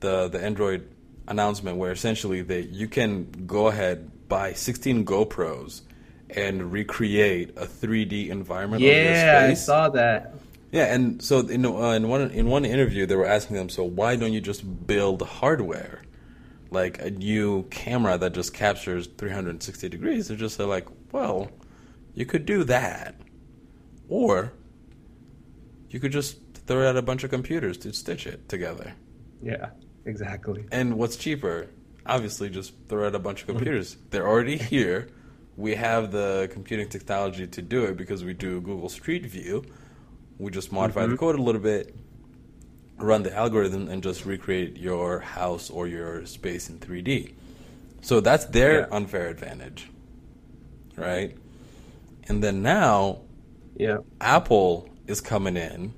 the 0.00 0.28
the 0.28 0.40
Android 0.40 0.88
announcement 1.26 1.78
where 1.78 1.90
essentially 1.90 2.42
they 2.42 2.60
you 2.60 2.86
can 2.86 3.30
go 3.46 3.68
ahead 3.68 4.10
buy 4.32 4.54
16 4.54 5.04
GoPros 5.04 5.82
and 6.30 6.72
recreate 6.72 7.50
a 7.50 7.66
3D 7.66 8.30
environment 8.30 8.82
of 8.82 8.88
your 8.88 8.94
space. 8.94 9.14
Yeah, 9.14 9.48
I 9.50 9.54
saw 9.54 9.88
that. 9.90 10.34
Yeah, 10.72 10.92
and 10.94 11.22
so 11.22 11.40
in, 11.40 11.66
uh, 11.66 11.90
in 11.90 12.08
one 12.08 12.30
in 12.30 12.48
one 12.48 12.64
interview, 12.64 13.04
they 13.04 13.14
were 13.14 13.26
asking 13.26 13.56
them, 13.56 13.68
so 13.68 13.84
why 13.84 14.16
don't 14.16 14.32
you 14.32 14.40
just 14.40 14.86
build 14.86 15.20
hardware, 15.20 16.02
like 16.70 16.98
a 16.98 17.10
new 17.10 17.64
camera 17.64 18.16
that 18.16 18.32
just 18.32 18.54
captures 18.54 19.06
360 19.06 19.90
degrees? 19.90 20.28
They're 20.28 20.36
just 20.36 20.58
like, 20.58 20.88
well, 21.12 21.50
you 22.14 22.24
could 22.24 22.46
do 22.46 22.64
that, 22.64 23.16
or 24.08 24.54
you 25.90 26.00
could 26.00 26.12
just 26.12 26.38
throw 26.66 26.88
out 26.88 26.96
a 26.96 27.02
bunch 27.02 27.22
of 27.22 27.28
computers 27.30 27.76
to 27.78 27.92
stitch 27.92 28.26
it 28.26 28.48
together. 28.48 28.94
Yeah, 29.42 29.70
exactly. 30.06 30.64
And 30.72 30.96
what's 30.96 31.16
cheaper? 31.16 31.68
Obviously, 32.06 32.48
just 32.48 32.72
throw 32.88 33.06
out 33.06 33.14
a 33.14 33.18
bunch 33.18 33.42
of 33.42 33.48
computers. 33.48 33.98
They're 34.08 34.26
already 34.26 34.56
here. 34.56 35.10
We 35.58 35.74
have 35.74 36.12
the 36.12 36.48
computing 36.50 36.88
technology 36.88 37.46
to 37.46 37.60
do 37.60 37.84
it 37.84 37.98
because 37.98 38.24
we 38.24 38.32
do 38.32 38.62
Google 38.62 38.88
Street 38.88 39.26
View. 39.26 39.66
We 40.42 40.50
just 40.50 40.72
modify 40.72 41.02
the 41.02 41.12
mm-hmm. 41.12 41.16
code 41.18 41.38
a 41.38 41.42
little 41.42 41.60
bit, 41.60 41.94
run 42.96 43.22
the 43.22 43.32
algorithm, 43.32 43.88
and 43.88 44.02
just 44.02 44.26
recreate 44.26 44.76
your 44.76 45.20
house 45.20 45.70
or 45.70 45.86
your 45.86 46.26
space 46.26 46.68
in 46.68 46.80
3D. 46.80 47.34
So 48.00 48.18
that's 48.18 48.46
their 48.46 48.80
Yeah. 48.80 48.86
unfair 48.90 49.28
advantage, 49.28 49.88
right? 50.96 51.36
And 52.26 52.42
then 52.42 52.60
now 52.60 53.20
Yeah. 53.76 53.98
Apple 54.20 54.88
is 55.06 55.20
coming 55.20 55.56
in, 55.56 55.94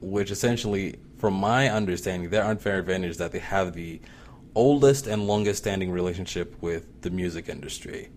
which 0.00 0.30
essentially, 0.30 0.96
from 1.18 1.34
my 1.34 1.68
understanding, 1.68 2.30
their 2.30 2.44
unfair 2.44 2.78
advantage 2.78 3.10
is 3.10 3.18
that 3.18 3.32
they 3.32 3.38
have 3.38 3.74
the 3.74 4.00
oldest 4.54 5.06
and 5.06 5.26
longest 5.26 5.58
standing 5.58 5.90
relationship 5.90 6.56
with 6.62 7.02
the 7.02 7.10
music 7.10 7.50
industry. 7.50 8.08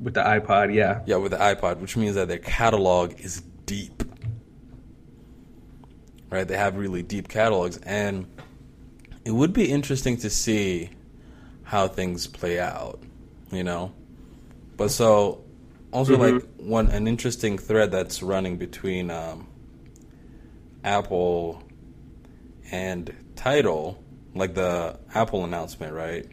With 0.00 0.14
the 0.14 0.22
iPod, 0.24 0.74
yeah. 0.74 1.02
Yeah, 1.06 1.16
with 1.16 1.30
the 1.30 1.38
iPod, 1.38 1.78
which 1.78 1.96
means 1.96 2.16
that 2.16 2.26
their 2.26 2.38
catalog 2.38 3.12
is 3.20 3.42
deep. 3.64 4.02
Right? 6.30 6.46
They 6.46 6.56
have 6.56 6.76
really 6.76 7.02
deep 7.02 7.28
catalogs. 7.28 7.78
And 7.78 8.26
it 9.24 9.32
would 9.32 9.52
be 9.52 9.70
interesting 9.70 10.16
to 10.18 10.30
see 10.30 10.90
how 11.64 11.88
things 11.88 12.26
play 12.26 12.58
out, 12.58 13.00
you 13.50 13.64
know? 13.64 13.92
But 14.76 14.90
so, 14.90 15.44
also, 15.92 16.16
like, 16.16 16.42
one 16.56 16.88
an 16.88 17.06
interesting 17.06 17.58
thread 17.58 17.90
that's 17.90 18.22
running 18.22 18.56
between 18.56 19.10
um, 19.10 19.48
Apple 20.84 21.62
and 22.70 23.14
Tidal, 23.36 24.02
like 24.34 24.54
the 24.54 24.98
Apple 25.14 25.44
announcement, 25.44 25.92
right? 25.92 26.26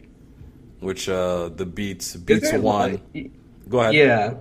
Which 0.80 1.08
uh, 1.08 1.48
the 1.48 1.66
Beats 1.66 2.16
Beats 2.16 2.52
One. 2.52 3.02
like, 3.12 3.30
Go 3.68 3.80
ahead. 3.80 3.94
Yeah. 3.94 4.34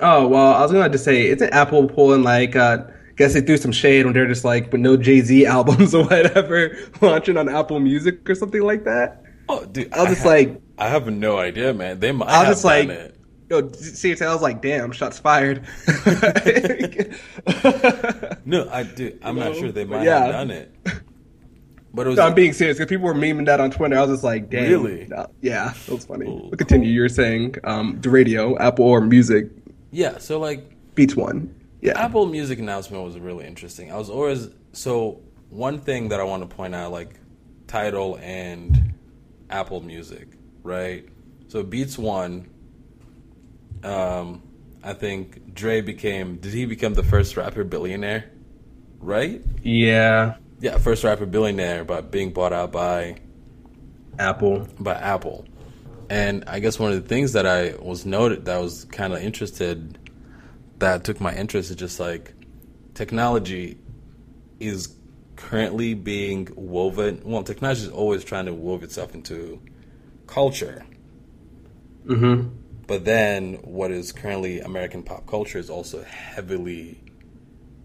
Oh 0.00 0.28
well, 0.28 0.54
I 0.54 0.62
was 0.62 0.70
gonna 0.70 0.88
just 0.90 1.04
say, 1.04 1.26
isn't 1.26 1.52
Apple 1.52 1.88
pulling 1.88 2.22
like? 2.22 2.54
uh 2.54 2.84
Guess 3.18 3.34
they 3.34 3.40
threw 3.40 3.56
some 3.56 3.72
shade 3.72 4.04
when 4.04 4.14
they're 4.14 4.28
just 4.28 4.44
like, 4.44 4.70
with 4.72 4.80
no 4.80 4.96
Jay 4.96 5.20
Z 5.20 5.44
albums 5.46 5.94
or 5.94 6.04
whatever, 6.04 6.76
launching 7.00 7.36
on 7.36 7.48
Apple 7.48 7.80
Music 7.80 8.28
or 8.30 8.34
something 8.34 8.62
like 8.62 8.84
that. 8.84 9.22
Oh, 9.48 9.64
dude, 9.66 9.92
I 9.92 10.00
was 10.00 10.10
just 10.10 10.22
ha- 10.22 10.28
like- 10.28 10.60
I 10.78 10.88
have 10.88 11.10
no 11.12 11.38
idea, 11.38 11.74
man. 11.74 11.98
They 11.98 12.12
might 12.12 12.28
I 12.28 12.38
was 12.38 12.46
have 12.46 12.54
just 12.54 12.64
like, 12.64 12.88
done 12.88 12.96
it. 12.96 13.16
yo, 13.50 13.72
seriously, 13.72 14.26
I 14.26 14.32
was 14.32 14.42
like, 14.42 14.62
damn, 14.62 14.92
shots 14.92 15.18
fired. 15.18 15.66
No, 18.44 18.66
I 18.70 18.82
do. 18.84 19.18
I'm 19.22 19.36
not 19.36 19.52
know? 19.52 19.58
sure 19.58 19.72
they 19.72 19.84
might 19.84 20.04
yeah. 20.04 20.20
have 20.20 20.32
done 20.32 20.50
it. 20.50 20.74
But 21.92 22.06
it 22.06 22.10
was 22.10 22.16
No, 22.16 22.26
I'm 22.26 22.34
being 22.34 22.52
serious 22.54 22.78
because 22.78 22.88
people 22.88 23.04
were 23.06 23.14
memeing 23.14 23.44
that 23.46 23.60
on 23.60 23.70
Twitter. 23.70 23.98
I 23.98 24.02
was 24.02 24.10
just 24.10 24.24
like, 24.24 24.48
damn. 24.48 24.70
Really? 24.70 25.06
No, 25.06 25.28
yeah, 25.42 25.74
that 25.86 25.94
was 25.94 26.06
funny. 26.06 26.24
Cool. 26.24 26.48
We'll 26.48 26.56
continue. 26.56 26.90
You're 26.90 27.08
saying 27.10 27.56
um, 27.64 27.98
the 28.00 28.08
radio, 28.10 28.56
Apple 28.58 28.86
or 28.86 29.00
Music, 29.02 29.48
yeah. 29.90 30.16
So 30.18 30.38
like 30.38 30.70
Beats 30.94 31.14
One. 31.16 31.54
Yeah. 31.80 31.98
Apple 31.98 32.26
Music 32.26 32.58
announcement 32.58 33.04
was 33.04 33.18
really 33.18 33.46
interesting. 33.46 33.92
I 33.92 33.96
was 33.96 34.10
always 34.10 34.48
so 34.72 35.20
one 35.50 35.78
thing 35.80 36.08
that 36.08 36.20
I 36.20 36.24
want 36.24 36.48
to 36.48 36.54
point 36.54 36.74
out, 36.74 36.92
like 36.92 37.14
Tidal 37.66 38.18
and 38.20 38.94
Apple 39.50 39.80
Music, 39.80 40.28
right? 40.62 41.06
So 41.48 41.62
Beats 41.62 41.96
One. 41.98 42.50
Um, 43.84 44.42
I 44.82 44.92
think 44.92 45.54
Dre 45.54 45.80
became. 45.80 46.36
Did 46.36 46.52
he 46.52 46.66
become 46.66 46.94
the 46.94 47.02
first 47.04 47.36
rapper 47.36 47.64
billionaire? 47.64 48.30
Right? 48.98 49.42
Yeah. 49.62 50.36
Yeah, 50.60 50.78
first 50.78 51.04
rapper 51.04 51.26
billionaire 51.26 51.84
by 51.84 52.00
being 52.00 52.32
bought 52.32 52.52
out 52.52 52.72
by 52.72 53.16
Apple. 54.18 54.66
by 54.80 54.94
Apple. 54.94 55.44
And 56.10 56.44
I 56.46 56.58
guess 56.58 56.78
one 56.78 56.92
of 56.92 57.00
the 57.00 57.08
things 57.08 57.34
that 57.34 57.46
I 57.46 57.74
was 57.80 58.04
noted 58.06 58.46
that 58.46 58.56
I 58.56 58.60
was 58.60 58.84
kind 58.86 59.12
of 59.12 59.22
interested 59.22 59.98
that 60.78 61.04
took 61.04 61.20
my 61.20 61.34
interest 61.34 61.70
is 61.70 61.76
just 61.76 62.00
like 62.00 62.34
technology 62.94 63.78
is 64.60 64.94
currently 65.36 65.94
being 65.94 66.48
woven. 66.56 67.22
Well, 67.24 67.42
technology 67.42 67.82
is 67.82 67.88
always 67.88 68.24
trying 68.24 68.46
to 68.46 68.54
wove 68.54 68.82
itself 68.82 69.14
into 69.14 69.60
culture. 70.26 70.84
Mm-hmm. 72.06 72.48
But 72.86 73.04
then 73.04 73.54
what 73.62 73.90
is 73.90 74.12
currently 74.12 74.60
American 74.60 75.02
pop 75.02 75.26
culture 75.26 75.58
is 75.58 75.68
also 75.68 76.02
heavily, 76.02 77.00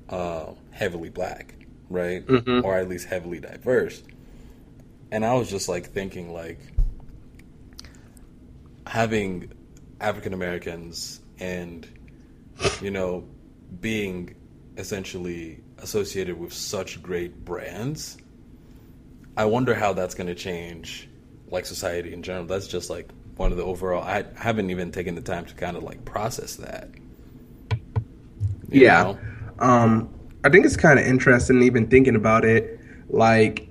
uh, 0.09 0.53
heavily 0.71 1.09
black, 1.09 1.55
right? 1.89 2.25
Mhm. 2.25 2.63
Or 2.63 2.77
at 2.77 2.87
least 2.87 3.07
heavily 3.07 3.39
diverse. 3.39 4.01
And 5.11 5.25
I 5.25 5.33
was 5.35 5.49
just 5.49 5.67
like 5.67 5.91
thinking, 5.91 6.33
like, 6.33 6.59
having 8.87 9.51
African 9.99 10.33
Americans 10.33 11.19
and, 11.39 11.87
you 12.81 12.91
know, 12.91 13.25
being 13.79 14.35
essentially 14.77 15.59
associated 15.79 16.39
with 16.39 16.53
such 16.53 17.01
great 17.01 17.43
brands, 17.45 18.17
I 19.35 19.45
wonder 19.45 19.73
how 19.73 19.93
that's 19.93 20.15
going 20.15 20.27
to 20.27 20.35
change, 20.35 21.09
like 21.49 21.65
society 21.65 22.13
in 22.13 22.23
general. 22.23 22.45
That's 22.45 22.67
just 22.67 22.89
like 22.89 23.09
one 23.35 23.51
of 23.51 23.57
the 23.57 23.63
overall. 23.63 24.03
I 24.03 24.25
haven't 24.35 24.69
even 24.69 24.91
taken 24.91 25.15
the 25.15 25.21
time 25.21 25.45
to 25.45 25.53
kind 25.55 25.75
of 25.75 25.83
like 25.83 26.03
process 26.05 26.55
that. 26.57 26.89
Yeah. 28.69 29.03
know? 29.03 29.19
Um, 29.59 30.09
I 30.43 30.49
think 30.49 30.65
it's 30.65 30.77
kind 30.77 30.99
of 30.99 31.05
interesting 31.05 31.61
even 31.61 31.87
thinking 31.87 32.15
about 32.15 32.45
it. 32.45 32.79
Like, 33.09 33.69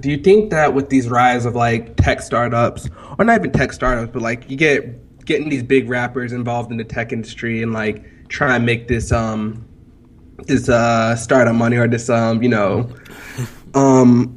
do 0.00 0.10
you 0.10 0.16
think 0.16 0.50
that 0.50 0.74
with 0.74 0.88
these 0.88 1.08
rise 1.08 1.44
of 1.44 1.54
like 1.54 1.96
tech 1.96 2.20
startups, 2.20 2.88
or 3.18 3.24
not 3.24 3.40
even 3.40 3.52
tech 3.52 3.72
startups, 3.72 4.12
but 4.12 4.22
like 4.22 4.48
you 4.50 4.56
get 4.56 5.09
getting 5.30 5.48
these 5.48 5.62
big 5.62 5.88
rappers 5.88 6.32
involved 6.32 6.72
in 6.72 6.76
the 6.76 6.84
tech 6.84 7.12
industry 7.12 7.62
and 7.62 7.72
like 7.72 8.04
try 8.28 8.56
and 8.56 8.66
make 8.66 8.88
this 8.88 9.12
um 9.12 9.64
this 10.46 10.68
uh 10.68 11.14
startup 11.14 11.54
money 11.54 11.76
or 11.76 11.86
this 11.86 12.10
um 12.10 12.42
you 12.42 12.48
know 12.48 12.90
um 13.74 14.36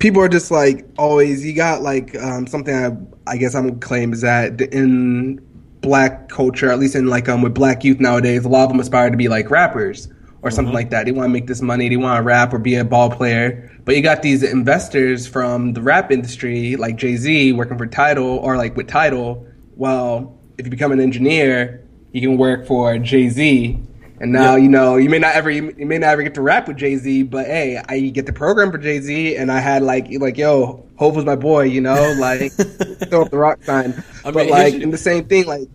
people 0.00 0.20
are 0.20 0.28
just 0.28 0.50
like 0.50 0.84
always 0.98 1.44
you 1.44 1.54
got 1.54 1.80
like 1.80 2.16
um 2.16 2.46
something 2.46 2.74
I, 2.74 3.32
I 3.32 3.36
guess 3.36 3.54
I'm 3.54 3.68
gonna 3.68 3.78
claim 3.78 4.12
is 4.12 4.22
that 4.22 4.60
in 4.60 5.40
black 5.80 6.28
culture, 6.28 6.70
at 6.70 6.80
least 6.80 6.96
in 6.96 7.06
like 7.06 7.28
um 7.28 7.42
with 7.42 7.54
black 7.54 7.84
youth 7.84 8.00
nowadays, 8.00 8.44
a 8.44 8.48
lot 8.48 8.64
of 8.64 8.70
them 8.70 8.80
aspire 8.80 9.10
to 9.10 9.16
be 9.16 9.28
like 9.28 9.48
rappers 9.50 10.08
or 10.42 10.50
something 10.50 10.74
like 10.74 10.90
that. 10.90 11.06
They 11.06 11.12
want 11.12 11.26
to 11.26 11.32
make 11.32 11.46
this 11.46 11.62
money, 11.62 11.88
they 11.88 11.96
want 11.96 12.18
to 12.18 12.22
rap 12.22 12.52
or 12.52 12.58
be 12.58 12.74
a 12.74 12.84
ball 12.84 13.10
player. 13.10 13.70
But 13.84 13.96
you 13.96 14.02
got 14.02 14.22
these 14.22 14.42
investors 14.42 15.26
from 15.26 15.72
the 15.72 15.82
rap 15.82 16.10
industry, 16.10 16.76
like 16.76 16.96
Jay 16.96 17.16
Z, 17.16 17.52
working 17.52 17.78
for 17.78 17.86
Tidal 17.86 18.38
or 18.38 18.56
like 18.56 18.76
with 18.76 18.88
Tidal. 18.88 19.46
Well, 19.76 20.38
if 20.58 20.66
you 20.66 20.70
become 20.70 20.92
an 20.92 21.00
engineer, 21.00 21.84
you 22.12 22.20
can 22.20 22.38
work 22.38 22.66
for 22.66 22.96
Jay 22.98 23.28
Z 23.28 23.78
And 24.20 24.32
now, 24.32 24.54
you 24.54 24.68
know, 24.68 24.96
you 24.96 25.10
may 25.10 25.18
not 25.18 25.34
ever 25.34 25.50
you 25.50 25.72
may 25.84 25.98
not 25.98 26.10
ever 26.10 26.22
get 26.22 26.34
to 26.34 26.42
rap 26.42 26.68
with 26.68 26.76
Jay 26.76 26.96
Z, 26.96 27.24
but 27.24 27.46
hey, 27.46 27.82
I 27.88 27.98
get 28.00 28.26
the 28.26 28.32
program 28.32 28.70
for 28.70 28.78
Jay 28.78 29.00
Z, 29.00 29.36
and 29.36 29.50
I 29.50 29.58
had 29.58 29.82
like 29.82 30.06
like 30.20 30.38
yo, 30.38 30.86
Hope 30.96 31.14
was 31.14 31.24
my 31.24 31.36
boy, 31.36 31.64
you 31.64 31.80
know, 31.80 32.14
like 32.18 32.52
throw 33.08 33.22
up 33.22 33.30
the 33.30 33.36
rock 33.36 33.62
sign. 33.64 33.92
I 34.24 34.26
mean, 34.26 34.34
but 34.34 34.46
like 34.46 34.74
in 34.74 34.90
the 34.90 34.98
same 34.98 35.26
thing, 35.26 35.46
like. 35.46 35.68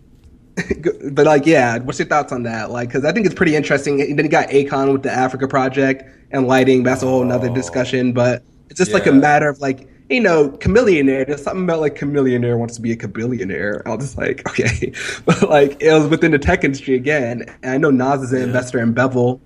but 1.12 1.24
like, 1.24 1.46
yeah, 1.46 1.78
what's 1.78 1.98
your 1.98 2.08
thoughts 2.08 2.32
on 2.32 2.42
that? 2.42 2.70
Like, 2.70 2.88
because 2.88 3.04
I 3.04 3.12
think 3.12 3.24
it's 3.24 3.34
pretty 3.34 3.54
interesting. 3.54 4.00
And 4.00 4.18
then 4.18 4.26
you 4.26 4.30
got 4.30 4.48
Akon 4.48 4.92
with 4.92 5.02
the 5.02 5.10
Africa 5.10 5.48
Project 5.48 6.02
and 6.32 6.46
lighting. 6.48 6.82
That's 6.82 7.02
a 7.02 7.06
whole 7.06 7.24
nother 7.24 7.48
oh, 7.48 7.54
discussion. 7.54 8.12
But 8.12 8.42
it's 8.68 8.76
just 8.76 8.90
yeah. 8.90 8.98
like 8.98 9.06
a 9.06 9.12
matter 9.12 9.48
of 9.48 9.60
like 9.60 9.88
you 10.10 10.20
know, 10.20 10.50
Chamillionaire. 10.50 11.26
There's 11.26 11.42
something 11.42 11.64
about 11.64 11.80
like 11.80 11.94
Chamillionaire 11.94 12.58
wants 12.58 12.74
to 12.74 12.82
be 12.82 12.90
a 12.90 12.96
cabillionaire. 12.96 13.80
I 13.86 13.94
was 13.94 14.04
just 14.04 14.18
like, 14.18 14.46
okay, 14.48 14.92
but 15.24 15.48
like 15.48 15.80
it 15.80 15.92
was 15.92 16.08
within 16.08 16.32
the 16.32 16.38
tech 16.38 16.64
industry 16.64 16.94
again. 16.96 17.44
And 17.62 17.72
I 17.72 17.78
know 17.78 17.90
Nas 17.90 18.22
is 18.22 18.32
an 18.32 18.40
yeah. 18.40 18.44
investor 18.46 18.80
in 18.80 18.92
Bevel 18.92 19.40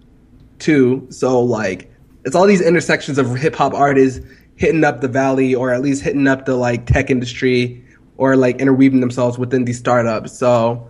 too. 0.59 1.07
So 1.11 1.41
like, 1.41 1.93
it's 2.25 2.35
all 2.35 2.47
these 2.47 2.63
intersections 2.63 3.19
of 3.19 3.37
hip 3.37 3.55
hop 3.55 3.75
artists 3.75 4.25
hitting 4.57 4.85
up 4.85 5.03
the 5.03 5.09
valley, 5.09 5.55
or 5.55 5.73
at 5.73 5.83
least 5.83 6.03
hitting 6.03 6.27
up 6.27 6.47
the 6.47 6.57
like 6.57 6.87
tech 6.87 7.11
industry, 7.11 7.85
or 8.17 8.37
like 8.37 8.59
interweaving 8.59 9.01
themselves 9.01 9.39
within 9.39 9.67
these 9.67 9.79
startups. 9.79 10.33
So 10.33 10.89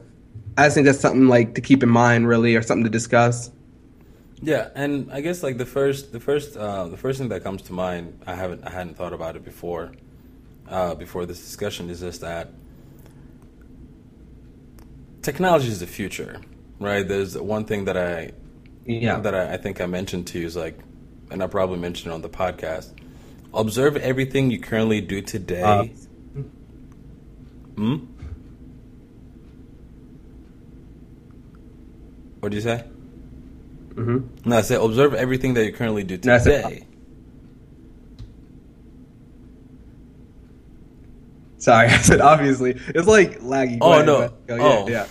I 0.57 0.67
just 0.67 0.75
think 0.75 0.87
that's 0.87 1.01
something 1.01 1.27
like 1.27 1.55
to 1.57 1.61
keep 1.61 1.83
in 1.83 1.89
mind, 1.89 2.29
really, 2.29 2.55
or 2.55 2.63
something 2.63 2.85
to 2.85 2.91
discuss. 2.91 3.51
Yeah, 4.43 4.69
and 4.75 5.11
I 5.13 5.21
guess 5.21 5.43
like 5.43 5.59
the 5.59 5.67
first, 5.67 6.13
the 6.13 6.21
first, 6.21 6.57
uh, 6.57 6.89
the 6.89 6.97
first 6.97 7.19
thing 7.19 7.29
that 7.31 7.43
comes 7.43 7.63
to 7.63 7.73
mind, 7.73 8.23
I 8.27 8.35
haven't, 8.35 8.65
I 8.65 8.71
hadn't 8.71 8.97
thought 8.97 9.13
about 9.13 9.37
it 9.37 9.45
before, 9.45 9.93
uh, 10.69 10.95
before 10.95 11.25
this 11.25 11.41
discussion 11.41 11.89
is 11.89 12.01
just 12.01 12.21
that 12.21 12.51
technology 15.25 15.69
is 15.69 15.81
the 15.81 15.87
future, 15.87 16.41
right? 16.79 17.07
There's 17.07 17.37
one 17.37 17.65
thing 17.65 17.87
that 17.87 17.97
I, 17.97 18.33
yeah, 18.85 19.19
that 19.19 19.35
I, 19.35 19.55
I 19.55 19.57
think 19.57 19.81
I 19.81 19.87
mentioned 19.87 20.27
to 20.29 20.39
you 20.39 20.47
is 20.47 20.57
like, 20.57 20.79
and 21.31 21.43
I 21.43 21.47
probably 21.47 21.79
mentioned 21.79 22.13
it 22.13 22.15
on 22.15 22.23
the 22.23 22.29
podcast. 22.29 22.93
Observe 23.55 23.97
everything 23.97 24.51
you 24.51 24.61
currently 24.61 25.01
do 25.01 25.23
today. 25.23 25.63
Uh, 25.63 25.85
hmm. 27.77 27.97
What 32.41 32.51
do 32.51 32.57
you 32.57 32.63
say? 32.63 32.85
Mm-hmm. 33.95 34.49
No, 34.49 34.57
I 34.57 34.63
said 34.63 34.81
observe 34.81 35.15
everything 35.15 35.55
that 35.55 35.65
you 35.65 35.73
currently 35.73 36.05
do 36.05 36.17
today. 36.17 36.87
Sorry, 41.59 41.87
I 41.89 41.99
said 41.99 42.21
obviously. 42.21 42.73
It's 42.89 43.07
like 43.07 43.41
laggy. 43.41 43.79
Oh 43.81 43.93
ahead, 43.93 44.07
no! 44.07 44.33
But, 44.47 44.61
oh, 44.61 44.85
oh. 44.85 44.89
yeah. 44.89 45.07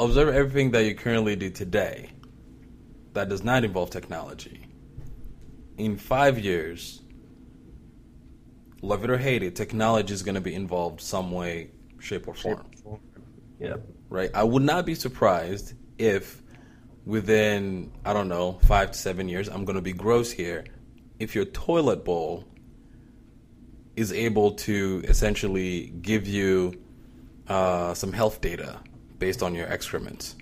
Observe 0.00 0.34
everything 0.34 0.72
that 0.72 0.84
you 0.84 0.94
currently 0.94 1.36
do 1.36 1.50
today 1.50 2.10
that 3.14 3.28
does 3.28 3.42
not 3.42 3.64
involve 3.64 3.90
technology. 3.90 4.60
In 5.78 5.96
five 5.96 6.38
years, 6.38 7.02
love 8.82 9.04
it 9.04 9.10
or 9.10 9.18
hate 9.18 9.42
it, 9.42 9.56
technology 9.56 10.12
is 10.12 10.22
going 10.22 10.34
to 10.34 10.40
be 10.40 10.54
involved 10.54 11.00
some 11.00 11.30
way, 11.30 11.70
shape, 11.98 12.28
or 12.28 12.34
form. 12.34 12.66
Yeah. 13.58 13.76
Right. 14.10 14.30
I 14.34 14.42
would 14.42 14.62
not 14.62 14.84
be 14.84 14.94
surprised 14.94 15.74
if 15.98 16.42
within 17.06 17.92
I 18.04 18.12
don't 18.12 18.28
know 18.28 18.58
five 18.64 18.90
to 18.90 18.98
seven 18.98 19.28
years, 19.28 19.48
I'm 19.48 19.64
going 19.64 19.76
to 19.76 19.82
be 19.82 19.92
gross 19.92 20.30
here. 20.30 20.64
If 21.18 21.34
your 21.34 21.46
toilet 21.46 22.04
bowl 22.04 22.44
is 23.94 24.12
able 24.12 24.52
to 24.52 25.02
essentially 25.08 25.86
give 26.02 26.26
you 26.26 26.74
uh, 27.48 27.94
some 27.94 28.12
health 28.12 28.40
data 28.42 28.78
based 29.18 29.42
on 29.42 29.54
your 29.54 29.66
excrements. 29.66 30.36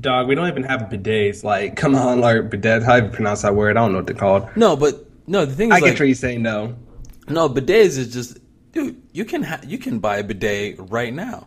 Dog, 0.00 0.26
we 0.26 0.34
don't 0.34 0.48
even 0.48 0.64
have 0.64 0.80
bidets. 0.82 1.44
Like, 1.44 1.76
come 1.76 1.94
on, 1.94 2.20
like 2.20 2.50
bidet. 2.50 2.82
How 2.82 2.98
do 2.98 3.06
you 3.06 3.12
pronounce 3.12 3.42
that 3.42 3.54
word? 3.54 3.76
I 3.76 3.80
don't 3.80 3.92
know 3.92 3.98
what 3.98 4.06
they're 4.06 4.16
called. 4.16 4.48
No, 4.56 4.74
but 4.74 5.06
no. 5.26 5.44
The 5.44 5.54
thing 5.54 5.68
is, 5.68 5.74
I 5.74 5.80
get 5.80 6.00
like, 6.00 6.08
you 6.08 6.14
saying 6.14 6.42
no. 6.42 6.76
No, 7.28 7.48
bidets 7.48 7.98
is 7.98 8.12
just, 8.12 8.38
dude. 8.72 9.00
You 9.12 9.24
can 9.24 9.42
ha- 9.42 9.60
you 9.64 9.78
can 9.78 9.98
buy 10.00 10.16
a 10.16 10.24
bidet 10.24 10.76
right 10.90 11.12
now. 11.12 11.46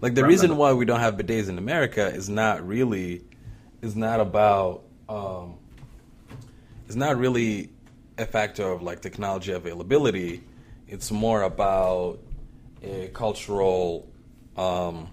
Like 0.00 0.14
the 0.14 0.22
right 0.22 0.28
reason 0.28 0.56
why 0.56 0.72
we 0.72 0.84
don't 0.84 1.00
have 1.00 1.14
bidets 1.14 1.48
in 1.48 1.56
America 1.56 2.06
is 2.08 2.28
not 2.28 2.66
really 2.66 3.22
is 3.84 3.94
not 3.94 4.18
about 4.18 4.82
um, 5.08 5.58
it's 6.86 6.96
not 6.96 7.18
really 7.18 7.70
a 8.16 8.24
factor 8.24 8.64
of 8.64 8.82
like 8.82 9.02
technology 9.02 9.52
availability. 9.52 10.42
It's 10.88 11.10
more 11.10 11.42
about 11.42 12.18
a 12.82 13.08
cultural 13.08 14.08
um, 14.56 15.10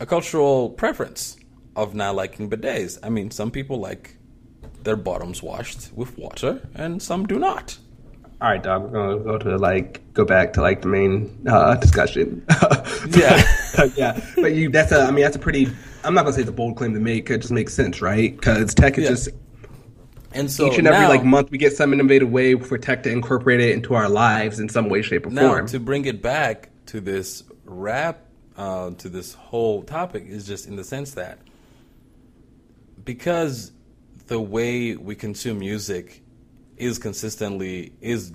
a 0.00 0.06
cultural 0.06 0.70
preference 0.70 1.36
of 1.76 1.94
not 1.94 2.16
liking 2.16 2.50
bidets. 2.50 2.98
I 3.02 3.10
mean, 3.10 3.30
some 3.30 3.50
people 3.50 3.78
like 3.78 4.16
their 4.82 4.96
bottoms 4.96 5.42
washed 5.42 5.92
with 5.94 6.18
water, 6.18 6.68
and 6.74 7.00
some 7.00 7.26
do 7.26 7.38
not. 7.38 7.78
All 8.40 8.50
right, 8.50 8.62
dog. 8.62 8.90
We're 8.90 8.90
gonna 8.90 9.24
go 9.24 9.38
to 9.38 9.56
like 9.56 10.12
go 10.12 10.24
back 10.24 10.52
to 10.54 10.62
like 10.62 10.82
the 10.82 10.88
main 10.88 11.46
uh, 11.48 11.76
discussion. 11.76 12.44
yeah, 13.10 13.42
yeah. 13.94 14.20
But 14.34 14.54
you, 14.54 14.68
that's 14.68 14.92
a. 14.92 15.02
I 15.02 15.10
mean, 15.10 15.22
that's 15.22 15.36
a 15.36 15.40
pretty 15.40 15.68
I'm 16.06 16.14
not 16.14 16.22
gonna 16.22 16.34
say 16.34 16.42
it's 16.42 16.50
a 16.50 16.52
bold 16.52 16.76
claim 16.76 16.94
to 16.94 17.00
make. 17.00 17.28
It 17.30 17.42
just 17.42 17.52
makes 17.52 17.74
sense, 17.74 18.00
right? 18.00 18.34
Because 18.34 18.74
tech 18.74 18.96
is 18.98 19.04
yeah. 19.04 19.10
just 19.10 19.28
and 20.32 20.50
so 20.50 20.70
each 20.70 20.78
and 20.78 20.86
every 20.86 21.00
now, 21.00 21.08
like 21.08 21.24
month 21.24 21.50
we 21.50 21.58
get 21.58 21.74
some 21.74 21.92
innovative 21.92 22.30
way 22.30 22.54
for 22.54 22.78
tech 22.78 23.02
to 23.04 23.10
incorporate 23.10 23.60
it 23.60 23.72
into 23.72 23.94
our 23.94 24.08
lives 24.08 24.60
in 24.60 24.68
some 24.68 24.88
way, 24.88 25.02
shape, 25.02 25.26
or 25.26 25.30
now, 25.30 25.48
form. 25.48 25.66
To 25.68 25.80
bring 25.80 26.04
it 26.04 26.22
back 26.22 26.70
to 26.86 27.00
this 27.00 27.42
rap, 27.64 28.20
uh, 28.56 28.90
to 28.90 29.08
this 29.08 29.34
whole 29.34 29.82
topic 29.82 30.26
is 30.26 30.46
just 30.46 30.66
in 30.66 30.76
the 30.76 30.84
sense 30.84 31.12
that 31.14 31.38
because 33.04 33.72
the 34.26 34.40
way 34.40 34.94
we 34.94 35.14
consume 35.14 35.60
music 35.60 36.22
is 36.76 36.98
consistently 36.98 37.92
is 38.00 38.32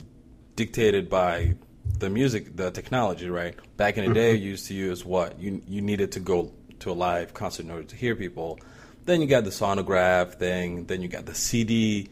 dictated 0.55 1.09
by 1.09 1.55
the 1.99 2.09
music, 2.09 2.55
the 2.55 2.71
technology, 2.71 3.29
right? 3.29 3.55
Back 3.77 3.97
in 3.97 4.07
the 4.07 4.13
day, 4.13 4.35
mm-hmm. 4.35 4.43
you 4.43 4.49
used 4.51 4.67
to 4.67 4.73
use 4.73 5.05
what 5.05 5.39
you 5.39 5.61
you 5.67 5.81
needed 5.81 6.13
to 6.13 6.19
go 6.19 6.51
to 6.81 6.91
a 6.91 6.93
live 6.93 7.33
concert 7.33 7.65
in 7.65 7.71
order 7.71 7.83
to 7.83 7.95
hear 7.95 8.15
people. 8.15 8.59
Then 9.05 9.21
you 9.21 9.27
got 9.27 9.43
the 9.43 9.49
sonograph 9.49 10.35
thing. 10.35 10.85
Then 10.85 11.01
you 11.01 11.07
got 11.07 11.25
the 11.25 11.35
CD. 11.35 12.09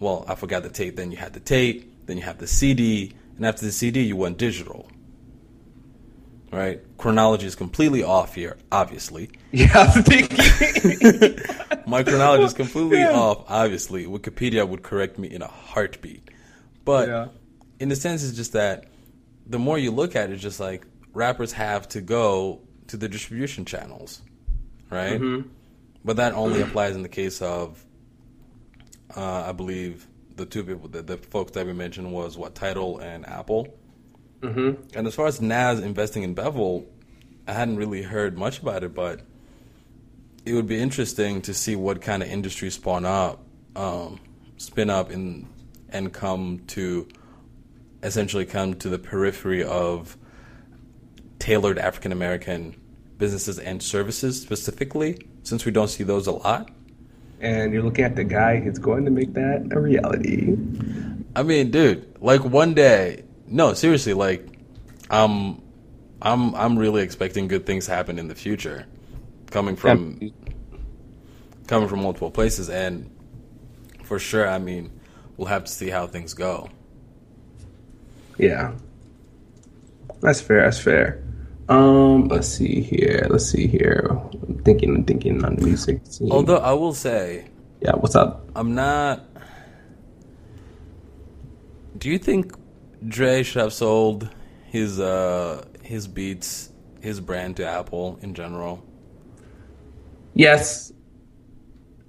Well, 0.00 0.24
I 0.28 0.34
forgot 0.34 0.62
the 0.62 0.70
tape. 0.70 0.96
Then 0.96 1.10
you 1.10 1.16
had 1.16 1.32
the 1.32 1.40
tape. 1.40 2.06
Then 2.06 2.16
you 2.16 2.22
have 2.24 2.38
the 2.38 2.46
CD. 2.46 3.14
And 3.36 3.46
after 3.46 3.64
the 3.64 3.72
CD, 3.72 4.02
you 4.02 4.16
went 4.16 4.38
digital. 4.38 4.88
Right? 6.50 6.80
Chronology 6.98 7.46
is 7.46 7.56
completely 7.56 8.02
off 8.02 8.34
here, 8.34 8.56
obviously. 8.70 9.30
Yeah, 9.54 9.84
My 11.86 12.02
chronology 12.02 12.42
is 12.42 12.54
completely 12.54 12.98
yeah. 12.98 13.12
off, 13.12 13.44
obviously. 13.46 14.04
Wikipedia 14.04 14.66
would 14.68 14.82
correct 14.82 15.16
me 15.16 15.30
in 15.30 15.42
a 15.42 15.46
heartbeat. 15.46 16.28
But 16.84 17.08
yeah. 17.08 17.28
in 17.78 17.88
the 17.88 17.94
sense, 17.94 18.24
it's 18.24 18.36
just 18.36 18.52
that 18.54 18.86
the 19.46 19.60
more 19.60 19.78
you 19.78 19.92
look 19.92 20.16
at 20.16 20.30
it, 20.30 20.32
it's 20.32 20.42
just 20.42 20.58
like 20.58 20.86
rappers 21.12 21.52
have 21.52 21.86
to 21.90 22.00
go 22.00 22.62
to 22.88 22.96
the 22.96 23.08
distribution 23.08 23.64
channels, 23.64 24.22
right? 24.90 25.20
Mm-hmm. 25.20 25.48
But 26.04 26.16
that 26.16 26.34
only 26.34 26.60
applies 26.60 26.94
in 26.94 27.02
the 27.02 27.08
case 27.08 27.40
of, 27.40 27.82
uh, 29.16 29.44
I 29.48 29.52
believe, 29.52 30.06
the 30.36 30.44
two 30.44 30.64
people, 30.64 30.88
the, 30.88 31.02
the, 31.02 31.16
folks 31.16 31.52
that 31.52 31.66
we 31.66 31.72
mentioned 31.72 32.12
was 32.12 32.36
what 32.36 32.54
Tidal 32.54 32.98
and 32.98 33.26
Apple. 33.26 33.68
Mm-hmm. 34.40 34.96
And 34.96 35.06
as 35.06 35.14
far 35.14 35.26
as 35.26 35.40
Nas 35.40 35.80
investing 35.80 36.22
in 36.22 36.34
Bevel, 36.34 36.86
I 37.46 37.52
hadn't 37.52 37.76
really 37.76 38.02
heard 38.02 38.36
much 38.36 38.60
about 38.60 38.84
it, 38.84 38.94
but 38.94 39.20
it 40.44 40.52
would 40.52 40.66
be 40.66 40.78
interesting 40.78 41.40
to 41.42 41.54
see 41.54 41.76
what 41.76 42.02
kind 42.02 42.22
of 42.22 42.28
industry 42.28 42.70
spawn 42.70 43.06
up, 43.06 43.40
um, 43.76 44.20
spin 44.56 44.90
up, 44.90 45.10
in 45.10 45.48
and 45.88 46.12
come 46.12 46.62
to 46.66 47.08
essentially 48.02 48.44
come 48.44 48.74
to 48.74 48.88
the 48.88 48.98
periphery 48.98 49.62
of 49.64 50.18
tailored 51.44 51.78
African 51.78 52.10
American 52.10 52.74
businesses 53.18 53.58
and 53.58 53.82
services 53.82 54.40
specifically, 54.40 55.18
since 55.42 55.66
we 55.66 55.70
don't 55.70 55.88
see 55.88 56.02
those 56.02 56.26
a 56.26 56.32
lot. 56.32 56.70
And 57.38 57.70
you're 57.74 57.82
looking 57.82 58.06
at 58.06 58.16
the 58.16 58.24
guy 58.24 58.60
who's 58.60 58.78
going 58.78 59.04
to 59.04 59.10
make 59.10 59.34
that 59.34 59.68
a 59.70 59.78
reality. 59.78 60.56
I 61.36 61.42
mean, 61.42 61.70
dude, 61.70 62.16
like 62.22 62.42
one 62.42 62.72
day, 62.72 63.24
no, 63.46 63.74
seriously, 63.74 64.14
like, 64.14 64.58
I'm, 65.10 65.60
I'm, 66.22 66.54
I'm 66.54 66.78
really 66.78 67.02
expecting 67.02 67.46
good 67.46 67.66
things 67.66 67.86
happen 67.86 68.18
in 68.18 68.28
the 68.28 68.34
future, 68.34 68.86
coming 69.50 69.76
from, 69.76 70.16
yeah. 70.22 70.30
coming 71.66 71.90
from 71.90 72.00
multiple 72.00 72.30
places, 72.30 72.70
and 72.70 73.14
for 74.02 74.18
sure, 74.18 74.48
I 74.48 74.58
mean, 74.58 74.98
we'll 75.36 75.48
have 75.48 75.64
to 75.64 75.70
see 75.70 75.90
how 75.90 76.06
things 76.06 76.32
go. 76.32 76.70
Yeah, 78.38 78.72
that's 80.22 80.40
fair. 80.40 80.62
That's 80.62 80.78
fair. 80.78 81.23
Um, 81.68 82.28
let's 82.28 82.48
see 82.48 82.80
here. 82.82 83.26
Let's 83.30 83.46
see 83.46 83.66
here. 83.66 84.06
I'm 84.10 84.58
thinking 84.64 84.94
and 84.94 85.06
thinking 85.06 85.44
on 85.44 85.56
the 85.56 85.64
music. 85.64 86.00
Scene. 86.04 86.30
Although 86.30 86.58
I 86.58 86.72
will 86.72 86.92
say, 86.94 87.46
yeah, 87.80 87.92
what's 87.92 88.14
up? 88.14 88.48
I'm 88.54 88.74
not. 88.74 89.24
Do 91.96 92.10
you 92.10 92.18
think 92.18 92.52
Dre 93.06 93.42
should 93.42 93.62
have 93.62 93.72
sold 93.72 94.28
his 94.66 95.00
uh 95.00 95.64
his 95.82 96.06
beats, 96.06 96.70
his 97.00 97.20
brand 97.20 97.56
to 97.56 97.66
Apple 97.66 98.18
in 98.22 98.34
general? 98.34 98.84
Yes, 100.34 100.92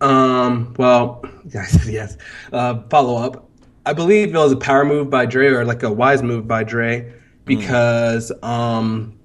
Um. 0.01 0.73
Well, 0.77 1.23
yes, 1.45 1.87
yes. 1.87 2.17
Uh, 2.51 2.81
follow 2.89 3.15
up. 3.17 3.49
I 3.85 3.93
believe 3.93 4.33
it 4.33 4.37
was 4.37 4.51
a 4.51 4.57
power 4.57 4.83
move 4.83 5.09
by 5.09 5.25
Dre 5.27 5.47
or 5.47 5.63
like 5.63 5.83
a 5.83 5.91
wise 5.91 6.23
move 6.23 6.47
by 6.47 6.63
Dre 6.63 7.13
because 7.45 8.31
um, 8.41 9.15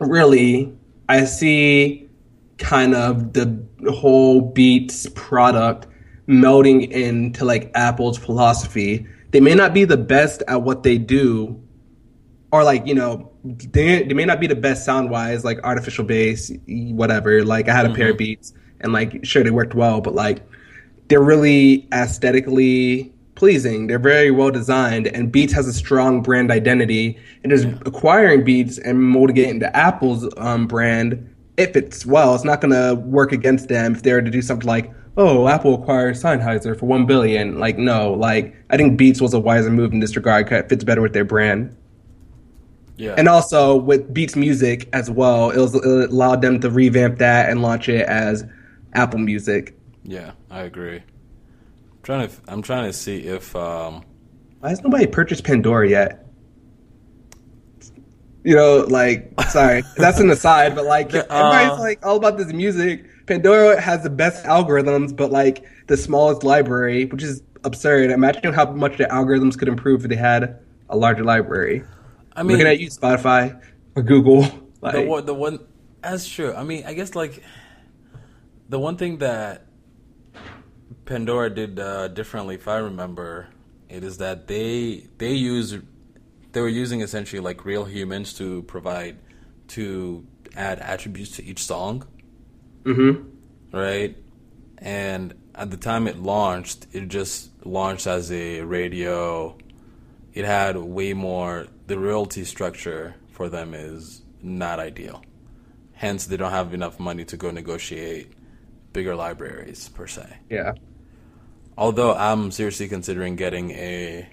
really 0.00 0.72
I 1.08 1.24
see 1.24 2.08
kind 2.58 2.94
of 2.94 3.32
the 3.32 3.62
whole 3.90 4.40
Beats 4.40 5.08
product 5.14 5.86
melding 6.28 6.90
into 6.90 7.44
like 7.44 7.70
Apple's 7.74 8.18
philosophy. 8.18 9.06
They 9.30 9.40
may 9.40 9.54
not 9.54 9.74
be 9.74 9.84
the 9.84 9.96
best 9.96 10.42
at 10.48 10.62
what 10.62 10.82
they 10.82 10.98
do, 10.98 11.60
or 12.52 12.64
like 12.64 12.86
you 12.86 12.94
know 12.94 13.30
they, 13.44 14.02
they 14.02 14.14
may 14.14 14.24
not 14.24 14.40
be 14.40 14.46
the 14.46 14.56
best 14.56 14.84
sound 14.84 15.10
wise, 15.10 15.44
like 15.44 15.62
artificial 15.62 16.04
bass, 16.04 16.50
whatever. 16.66 17.44
Like 17.44 17.68
I 17.68 17.74
had 17.74 17.86
a 17.86 17.94
pair 17.94 18.08
of 18.08 18.16
mm-hmm. 18.16 18.18
beats 18.18 18.52
and 18.80 18.92
like 18.92 19.24
sure 19.24 19.44
they 19.44 19.50
worked 19.50 19.74
well, 19.74 20.00
but 20.00 20.14
like 20.14 20.42
they're 21.08 21.22
really 21.22 21.88
aesthetically 21.92 23.12
pleasing. 23.36 23.86
They're 23.86 23.98
very 24.00 24.30
well 24.32 24.50
designed, 24.50 25.06
and 25.06 25.30
Beats 25.30 25.52
has 25.52 25.68
a 25.68 25.72
strong 25.72 26.22
brand 26.22 26.50
identity. 26.50 27.18
And 27.44 27.52
just 27.52 27.66
acquiring 27.86 28.44
Beats 28.44 28.78
and 28.78 29.00
molding 29.00 29.36
it 29.36 29.48
into 29.48 29.74
Apple's 29.76 30.28
um, 30.38 30.66
brand, 30.66 31.32
if 31.56 31.76
it's 31.76 32.04
well. 32.04 32.34
It's 32.34 32.44
not 32.44 32.60
going 32.60 32.72
to 32.72 33.00
work 33.00 33.30
against 33.32 33.68
them 33.68 33.94
if 33.94 34.02
they 34.02 34.12
were 34.12 34.22
to 34.22 34.30
do 34.30 34.42
something 34.42 34.66
like, 34.66 34.92
"Oh, 35.16 35.46
Apple 35.46 35.80
acquired 35.80 36.16
Sennheiser 36.16 36.76
for 36.78 36.86
one 36.86 37.06
billion. 37.06 37.60
Like, 37.60 37.78
no. 37.78 38.12
Like, 38.12 38.56
I 38.70 38.76
think 38.76 38.98
Beats 38.98 39.20
was 39.20 39.32
a 39.34 39.40
wiser 39.40 39.70
move 39.70 39.92
in 39.92 40.00
this 40.00 40.16
regard. 40.16 40.48
Cause 40.48 40.60
It 40.60 40.68
fits 40.68 40.82
better 40.84 41.02
with 41.02 41.12
their 41.12 41.24
brand. 41.24 41.76
Yeah. 42.96 43.14
And 43.18 43.28
also 43.28 43.76
with 43.76 44.12
Beats 44.12 44.36
Music 44.36 44.88
as 44.94 45.10
well, 45.10 45.50
it, 45.50 45.58
was, 45.58 45.74
it 45.74 46.10
allowed 46.10 46.40
them 46.40 46.60
to 46.60 46.70
revamp 46.70 47.18
that 47.18 47.50
and 47.50 47.60
launch 47.60 47.88
it 47.88 48.06
as 48.08 48.44
Apple 48.94 49.18
Music. 49.18 49.76
yeah, 50.02 50.32
I 50.50 50.62
agree. 50.62 51.02
I'm 52.08 52.18
trying 52.18 52.28
to 52.28 52.52
I'm 52.52 52.62
trying 52.62 52.84
to 52.84 52.92
see 52.92 53.18
if 53.18 53.56
um 53.56 54.04
Why 54.60 54.68
has 54.68 54.80
nobody 54.80 55.08
purchased 55.08 55.42
Pandora 55.42 55.88
yet? 55.88 56.24
You 58.44 58.54
know, 58.54 58.86
like, 58.88 59.32
sorry, 59.48 59.82
that's 59.96 60.20
an 60.20 60.30
aside, 60.30 60.76
but 60.76 60.84
like, 60.84 61.12
Uh, 61.12 61.24
everybody's 61.28 61.80
like 61.80 62.06
all 62.06 62.16
about 62.16 62.38
this 62.38 62.52
music. 62.52 63.06
Pandora 63.26 63.80
has 63.80 64.04
the 64.04 64.10
best 64.10 64.44
algorithms, 64.44 65.16
but 65.16 65.32
like 65.32 65.64
the 65.88 65.96
smallest 65.96 66.44
library, 66.44 67.06
which 67.06 67.24
is 67.24 67.42
absurd. 67.64 68.12
Imagine 68.12 68.52
how 68.52 68.70
much 68.70 68.98
the 68.98 69.06
algorithms 69.06 69.58
could 69.58 69.66
improve 69.66 70.04
if 70.04 70.08
they 70.08 70.14
had 70.14 70.60
a 70.88 70.96
larger 70.96 71.24
library. 71.24 71.82
I 72.36 72.44
mean 72.44 72.52
Looking 72.52 72.68
at 72.68 72.78
you, 72.78 72.88
Spotify 72.88 73.60
or 73.96 74.04
Google. 74.04 74.48
Like, 74.80 74.94
the 74.94 75.02
one 75.02 75.26
the 75.26 75.34
one 75.34 75.58
that's 76.02 76.28
true. 76.28 76.54
I 76.54 76.62
mean, 76.62 76.84
I 76.86 76.94
guess 76.94 77.16
like 77.16 77.42
the 78.68 78.78
one 78.78 78.96
thing 78.96 79.18
that 79.18 79.65
Pandora 81.06 81.48
did 81.50 81.78
uh, 81.78 82.08
differently, 82.08 82.56
if 82.56 82.68
I 82.68 82.78
remember, 82.78 83.48
it 83.88 84.02
is 84.02 84.18
that 84.18 84.48
they 84.48 85.06
they 85.18 85.32
use 85.32 85.78
they 86.52 86.60
were 86.60 86.68
using 86.68 87.00
essentially 87.00 87.40
like 87.40 87.64
real 87.64 87.84
humans 87.84 88.34
to 88.34 88.62
provide 88.62 89.16
to 89.68 90.26
add 90.56 90.78
attributes 90.80 91.32
to 91.36 91.44
each 91.44 91.64
song, 91.64 92.06
mm-hmm. 92.82 93.76
right? 93.76 94.16
And 94.78 95.34
at 95.54 95.70
the 95.70 95.76
time 95.76 96.06
it 96.08 96.18
launched, 96.18 96.86
it 96.92 97.08
just 97.08 97.50
launched 97.64 98.06
as 98.06 98.32
a 98.32 98.62
radio. 98.62 99.56
It 100.34 100.44
had 100.44 100.76
way 100.76 101.14
more. 101.14 101.68
The 101.86 101.98
royalty 101.98 102.44
structure 102.44 103.14
for 103.30 103.48
them 103.48 103.74
is 103.74 104.22
not 104.42 104.80
ideal. 104.80 105.22
Hence, 105.92 106.26
they 106.26 106.36
don't 106.36 106.50
have 106.50 106.74
enough 106.74 106.98
money 106.98 107.24
to 107.26 107.36
go 107.36 107.50
negotiate 107.50 108.32
bigger 108.92 109.14
libraries 109.14 109.88
per 109.90 110.06
se. 110.06 110.38
Yeah. 110.50 110.72
Although 111.78 112.14
I'm 112.14 112.50
seriously 112.50 112.88
considering 112.88 113.36
getting 113.36 113.70
a 113.72 114.28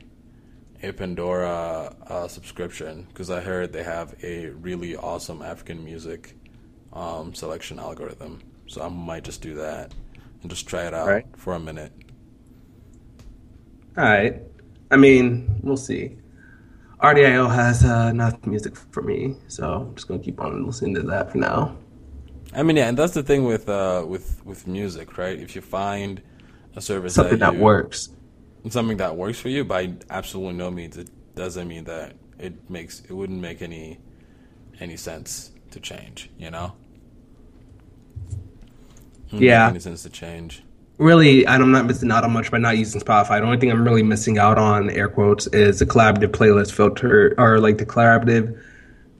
a 0.81 0.91
Pandora 0.91 1.95
uh, 2.07 2.27
subscription 2.27 3.05
because 3.07 3.29
I 3.29 3.39
heard 3.39 3.71
they 3.71 3.83
have 3.83 4.15
a 4.21 4.47
really 4.49 4.97
awesome 4.97 5.41
African 5.41 5.83
music 5.83 6.35
um, 6.91 7.33
selection 7.33 7.79
algorithm. 7.79 8.41
So 8.67 8.81
I 8.81 8.89
might 8.89 9.23
just 9.23 9.41
do 9.41 9.55
that 9.55 9.93
and 10.41 10.51
just 10.51 10.67
try 10.67 10.85
it 10.85 10.93
out 10.93 11.07
Right. 11.07 11.25
for 11.37 11.53
a 11.53 11.59
minute. 11.59 11.93
All 13.97 14.03
right. 14.03 14.41
I 14.91 14.97
mean, 14.97 15.59
we'll 15.63 15.77
see. 15.77 16.17
RDIO 17.01 17.53
has 17.53 17.83
uh, 17.83 18.09
enough 18.11 18.45
music 18.45 18.75
for 18.91 19.01
me, 19.01 19.35
so 19.47 19.87
I'm 19.89 19.95
just 19.95 20.07
gonna 20.07 20.19
keep 20.21 20.39
on 20.41 20.65
listening 20.65 20.95
to 20.95 21.01
that 21.03 21.31
for 21.31 21.37
now. 21.37 21.75
I 22.53 22.63
mean, 22.63 22.77
yeah, 22.77 22.87
and 22.87 22.97
that's 22.97 23.13
the 23.13 23.23
thing 23.23 23.43
with 23.45 23.67
uh, 23.67 24.05
with 24.07 24.45
with 24.45 24.67
music, 24.67 25.17
right? 25.17 25.37
If 25.39 25.55
you 25.55 25.61
find 25.61 26.21
a 26.75 26.81
service 26.81 27.13
Something 27.13 27.39
that 27.39 27.53
you- 27.55 27.59
works. 27.61 28.09
something 28.69 28.97
that 28.97 29.15
works 29.15 29.39
for 29.39 29.49
you, 29.49 29.63
by 29.63 29.93
absolutely 30.09 30.53
no 30.53 30.71
means 30.71 30.97
it 30.97 31.09
doesn't 31.35 31.67
mean 31.67 31.83
that 31.85 32.13
it 32.39 32.69
makes 32.69 33.01
it 33.01 33.11
wouldn't 33.13 33.39
make 33.41 33.61
any 33.61 33.99
any 34.79 34.97
sense 34.97 35.51
to 35.71 35.79
change. 35.79 36.29
You 36.37 36.49
know? 36.51 36.73
Yeah. 39.31 39.69
any 39.69 39.79
sense 39.79 40.03
to 40.03 40.09
change. 40.09 40.63
Really, 40.99 41.47
I'm 41.47 41.71
not 41.71 41.85
missing 41.87 42.11
out 42.11 42.23
on 42.23 42.31
much 42.31 42.51
by 42.51 42.59
not 42.59 42.77
using 42.77 43.01
Spotify. 43.01 43.39
The 43.39 43.45
only 43.45 43.57
thing 43.57 43.71
I'm 43.71 43.83
really 43.83 44.03
missing 44.03 44.37
out 44.37 44.59
on, 44.59 44.91
air 44.91 45.07
quotes, 45.09 45.47
is 45.47 45.79
the 45.79 45.85
collaborative 45.87 46.29
playlist 46.29 46.71
filter 46.71 47.33
or 47.39 47.59
like 47.59 47.79
the 47.79 47.85
collaborative 47.85 48.59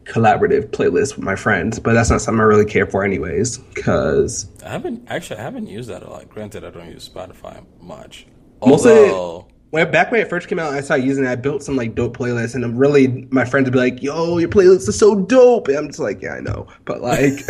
collaborative 0.05 0.69
playlist 0.71 1.15
with 1.15 1.23
my 1.25 1.35
friends. 1.35 1.79
But 1.79 1.93
that's 1.93 2.09
not 2.09 2.21
something 2.21 2.39
I 2.41 2.43
really 2.43 2.65
care 2.65 2.85
for, 2.85 3.03
anyways, 3.03 3.57
because 3.57 4.47
I 4.65 4.69
haven't 4.69 5.03
actually 5.09 5.39
I 5.39 5.43
haven't 5.43 5.67
used 5.67 5.89
that 5.89 6.03
a 6.03 6.09
lot. 6.09 6.29
Granted, 6.29 6.63
I 6.65 6.69
don't 6.69 6.89
use 6.89 7.07
Spotify 7.09 7.63
much. 7.81 8.25
Most 8.65 8.85
of 8.85 8.91
it- 8.91 9.11
Although, 9.11 9.47
when 9.71 9.89
back 9.91 10.11
when 10.11 10.21
it 10.21 10.29
first 10.29 10.47
came 10.47 10.59
out, 10.59 10.71
I 10.73 10.81
started 10.81 11.05
using 11.05 11.25
it. 11.25 11.29
I 11.29 11.35
built 11.35 11.63
some 11.63 11.75
like 11.75 11.95
dope 11.95 12.15
playlists, 12.15 12.53
and 12.53 12.63
I'm 12.63 12.77
really 12.77 13.27
my 13.31 13.43
friends 13.43 13.65
would 13.65 13.73
be 13.73 13.79
like, 13.79 14.03
"Yo, 14.03 14.37
your 14.37 14.49
playlist 14.49 14.87
is 14.87 14.97
so 14.99 15.15
dope," 15.15 15.67
and 15.67 15.77
I'm 15.77 15.87
just 15.87 15.97
like, 15.99 16.21
"Yeah, 16.21 16.33
I 16.35 16.41
know," 16.41 16.67
but 16.85 17.01
like, 17.01 17.33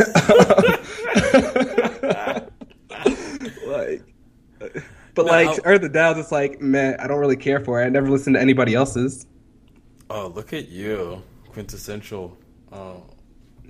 like, 3.65 4.01
but 5.15 5.25
No, 5.25 5.31
like, 5.31 5.47
I'll- 5.47 5.59
Earth 5.65 5.83
of 5.83 5.91
Downs, 5.91 6.17
it's 6.17 6.31
like, 6.31 6.61
man, 6.61 6.95
I 6.99 7.07
don't 7.07 7.19
really 7.19 7.35
care 7.37 7.59
for 7.59 7.81
it. 7.81 7.85
I 7.85 7.89
never 7.89 8.09
listen 8.09 8.33
to 8.33 8.39
anybody 8.41 8.73
else's. 8.73 9.25
oh 10.09 10.27
look 10.27 10.53
at 10.53 10.69
you, 10.69 11.21
quintessential. 11.51 12.37
Um, 12.73 12.79
oh, 12.79 13.03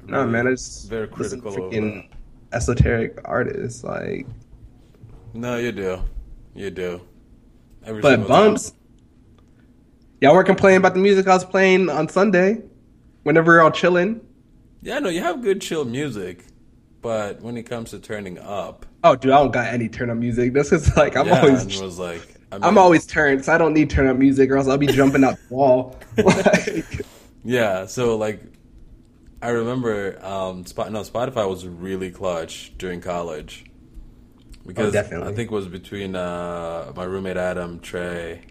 No, 0.06 0.20
really 0.20 0.32
man, 0.32 0.48
it's 0.48 0.86
very 0.86 1.08
critical 1.08 1.50
of 1.50 1.56
freaking 1.56 2.10
esoteric 2.54 3.20
artists, 3.26 3.84
like, 3.84 4.28
No, 5.34 5.58
you 5.58 5.72
do, 5.72 6.02
you 6.56 6.70
do. 6.72 7.02
Every 7.86 8.02
but 8.02 8.12
single 8.12 8.30
time. 8.30 8.54
bumps. 8.54 8.74
Y'all 10.22 10.34
weren't 10.34 10.48
complaining 10.48 10.78
about 10.78 10.94
the 10.94 11.02
music 11.02 11.28
I 11.28 11.34
was 11.34 11.44
playing 11.44 11.90
on 11.90 12.08
Sunday. 12.08 12.62
Whenever 13.24 13.52
we 13.52 13.58
we're 13.58 13.64
all 13.64 13.72
chilling. 13.72 14.22
Yeah, 14.82 15.00
no, 15.00 15.10
you 15.10 15.22
have 15.22 15.42
good 15.42 15.62
chill 15.62 15.86
music, 15.86 16.46
but 17.02 17.42
when 17.42 17.58
it 17.58 17.64
comes 17.64 17.92
to 17.92 18.00
turning 18.00 18.38
up, 18.38 18.86
Oh, 19.04 19.16
dude, 19.16 19.32
I 19.32 19.40
don't 19.40 19.52
got 19.52 19.68
any 19.68 19.90
turn 19.90 20.10
up 20.10 20.18
music. 20.18 20.54
This 20.54 20.72
is 20.72 20.96
like 20.96 21.18
I'm 21.18 21.28
yeah, 21.28 21.42
always 21.42 21.82
was 21.82 22.00
like 22.00 22.22
I 22.52 22.58
mean, 22.58 22.64
I'm 22.64 22.78
always 22.78 23.06
turned, 23.06 23.44
so 23.44 23.54
I 23.54 23.58
don't 23.58 23.74
need 23.74 23.90
turn 23.90 24.08
up 24.08 24.18
music, 24.18 24.50
or 24.50 24.58
else 24.58 24.68
I'll 24.68 24.78
be 24.78 24.88
jumping 24.88 25.24
out 25.24 25.36
the 25.50 25.56
wall. 25.56 26.00
like, 26.18 27.02
yeah. 27.44 27.86
So 27.86 28.16
like, 28.16 28.42
I 29.44 29.50
remember 29.50 30.24
um, 30.26 30.66
Spot, 30.66 30.92
no 30.92 31.02
Spotify 31.02 31.50
was 31.50 31.68
really 31.68 32.12
clutch 32.12 32.74
during 32.80 33.02
college 33.02 33.66
because 34.66 34.90
Oh, 34.90 34.92
definitely. 34.92 35.28
I 35.28 35.34
think 35.34 35.52
it 35.52 35.56
was 35.56 35.68
between 35.68 36.16
uh, 36.16 36.92
my 36.96 37.04
roommate 37.04 37.38
Adam 37.38 37.80
Trey 37.80 38.42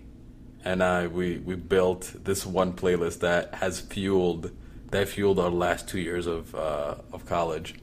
and 0.64 0.82
I. 0.82 1.06
We 1.08 1.38
we 1.38 1.56
built 1.56 2.14
this 2.24 2.46
one 2.46 2.74
playlist 2.74 3.20
that 3.20 3.54
has 3.56 3.80
fueled 3.80 4.52
that 4.90 5.08
fueled 5.08 5.38
our 5.40 5.50
last 5.50 5.88
two 5.88 6.00
years 6.00 6.26
of 6.26 6.54
uh, 6.54 6.96
of 7.12 7.26
college. 7.26 7.76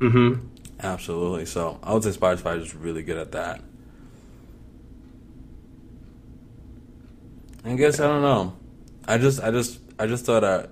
hmm 0.00 0.34
Absolutely. 0.80 1.46
So 1.46 1.78
I 1.82 1.94
would 1.94 2.02
say 2.04 2.10
Spotify 2.10 2.60
is 2.60 2.74
really 2.74 3.02
good 3.04 3.18
at 3.18 3.32
that. 3.32 3.62
I 7.64 7.74
guess 7.76 8.00
I 8.00 8.06
don't 8.08 8.22
know. 8.22 8.56
I 9.06 9.18
just 9.18 9.40
I 9.42 9.50
just 9.50 9.80
I 9.98 10.06
just 10.06 10.24
thought 10.24 10.44
I 10.44 10.66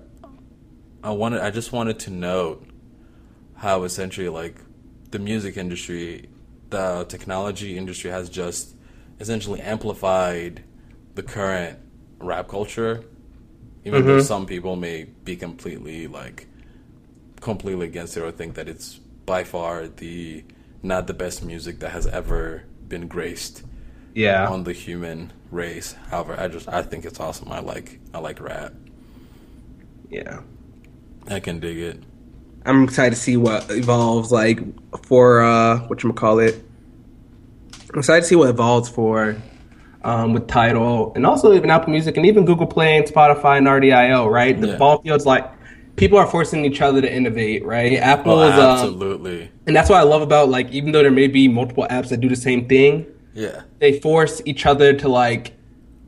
I 1.03 1.11
wanted 1.11 1.41
I 1.41 1.49
just 1.51 1.71
wanted 1.71 1.99
to 1.99 2.11
note 2.11 2.65
how 3.55 3.83
essentially 3.83 4.29
like 4.29 4.55
the 5.11 5.19
music 5.19 5.57
industry, 5.57 6.29
the 6.69 7.05
technology 7.09 7.77
industry 7.77 8.11
has 8.11 8.29
just 8.29 8.75
essentially 9.19 9.61
amplified 9.61 10.63
the 11.15 11.23
current 11.23 11.79
rap 12.19 12.47
culture. 12.47 13.03
Even 13.83 14.05
though 14.05 14.17
Mhm. 14.19 14.23
some 14.23 14.45
people 14.45 14.75
may 14.75 15.05
be 15.25 15.35
completely 15.35 16.07
like 16.07 16.47
completely 17.39 17.87
against 17.87 18.15
it 18.15 18.21
or 18.21 18.31
think 18.31 18.53
that 18.53 18.67
it's 18.69 18.99
by 19.25 19.43
far 19.43 19.87
the 19.87 20.43
not 20.83 21.07
the 21.07 21.13
best 21.13 21.43
music 21.43 21.79
that 21.79 21.91
has 21.91 22.05
ever 22.07 22.63
been 22.87 23.07
graced 23.07 23.63
Yeah. 24.13 24.47
on 24.47 24.63
the 24.65 24.73
human 24.73 25.31
race. 25.49 25.93
However, 26.09 26.35
I 26.39 26.47
just 26.47 26.67
I 26.69 26.83
think 26.83 27.05
it's 27.05 27.19
awesome. 27.19 27.51
I 27.51 27.59
like 27.59 27.99
I 28.13 28.19
like 28.19 28.39
rap. 28.39 28.73
yeah. 30.09 30.41
I 31.27 31.39
can 31.39 31.59
dig 31.59 31.77
it. 31.77 32.03
I'm 32.65 32.83
excited 32.83 33.11
to 33.11 33.15
see 33.15 33.37
what 33.37 33.69
evolves 33.71 34.31
like 34.31 34.59
for 35.05 35.41
uh 35.41 35.79
what 35.87 36.03
you 36.03 36.13
call 36.13 36.39
it 36.39 36.63
I'm 37.91 37.99
excited 37.99 38.21
to 38.21 38.27
see 38.27 38.35
what 38.35 38.49
evolves 38.49 38.87
for 38.89 39.35
um, 40.03 40.33
with 40.33 40.47
Tidal 40.47 41.11
and 41.15 41.25
also 41.25 41.53
even 41.53 41.69
Apple 41.69 41.91
Music 41.91 42.17
and 42.17 42.25
even 42.25 42.45
Google 42.45 42.65
Play 42.65 42.97
and 42.97 43.05
Spotify 43.05 43.57
and 43.57 43.67
RDIO, 43.67 44.31
right? 44.31 44.59
The 44.59 44.69
Yeah. 44.69 44.77
ball 44.77 45.01
field's 45.01 45.25
like 45.25 45.49
people 45.95 46.17
are 46.17 46.25
forcing 46.25 46.65
each 46.65 46.81
other 46.81 47.01
to 47.01 47.11
innovate, 47.13 47.63
right? 47.65 47.93
Apple 47.93 48.33
Oh, 48.39 48.47
is, 48.47 48.53
um, 48.53 48.59
absolutely. 48.61 49.51
and 49.67 49.75
that's 49.75 49.89
what 49.89 49.99
I 49.99 50.03
love 50.03 50.21
about 50.21 50.49
like 50.49 50.71
even 50.71 50.91
though 50.91 51.01
there 51.03 51.11
may 51.11 51.27
be 51.27 51.47
multiple 51.47 51.85
apps 51.89 52.09
that 52.09 52.19
do 52.21 52.29
the 52.29 52.35
same 52.35 52.67
thing, 52.67 53.05
yeah. 53.33 53.61
they 53.79 53.99
force 53.99 54.41
each 54.45 54.65
other 54.65 54.93
to 54.93 55.07
like 55.09 55.53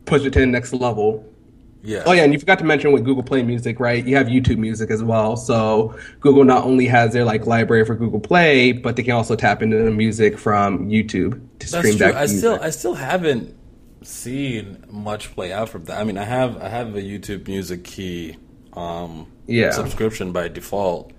push 0.05 0.23
it 0.23 0.33
to 0.33 0.39
the 0.39 0.45
next 0.47 0.73
level. 0.73 1.25
Yeah. 1.85 2.03
Oh 2.05 2.13
yeah, 2.13 2.23
and 2.23 2.31
you 2.31 2.39
forgot 2.39 2.59
to 2.59 2.65
mention 2.65 2.93
with 2.93 3.03
Google 3.03 3.23
Play 3.23 3.43
Music, 3.43 3.79
right? 3.79 4.05
You 4.05 4.15
have 4.15 4.27
YouTube 4.27 4.57
Music 4.57 4.89
as 4.89 5.03
well. 5.03 5.35
So 5.35 5.95
Google 6.21 6.45
not 6.45 6.63
only 6.63 6.85
has 6.87 7.11
their 7.11 7.25
like 7.25 7.45
library 7.45 7.83
for 7.85 7.93
Google 7.95 8.21
Play, 8.21 8.71
but 8.71 8.95
they 8.95 9.03
can 9.03 9.13
also 9.13 9.35
tap 9.35 9.61
into 9.61 9.77
the 9.77 9.91
music 9.91 10.37
from 10.39 10.87
YouTube 10.87 11.31
to 11.59 11.71
That's 11.71 11.77
stream 11.77 11.97
true. 11.97 12.07
I 12.13 12.19
music. 12.21 12.37
still 12.37 12.59
I 12.61 12.69
still 12.69 12.93
haven't 12.93 13.55
seen 14.01 14.85
much 14.89 15.33
play 15.33 15.51
out 15.51 15.69
from 15.69 15.83
that. 15.85 15.99
I 15.99 16.03
mean, 16.05 16.17
I 16.17 16.23
have 16.23 16.61
I 16.61 16.69
have 16.69 16.95
a 16.95 17.01
YouTube 17.01 17.47
Music 17.47 17.83
Key 17.83 18.37
um, 18.73 19.27
Yeah. 19.47 19.71
subscription 19.71 20.31
by 20.31 20.47
default, 20.47 21.11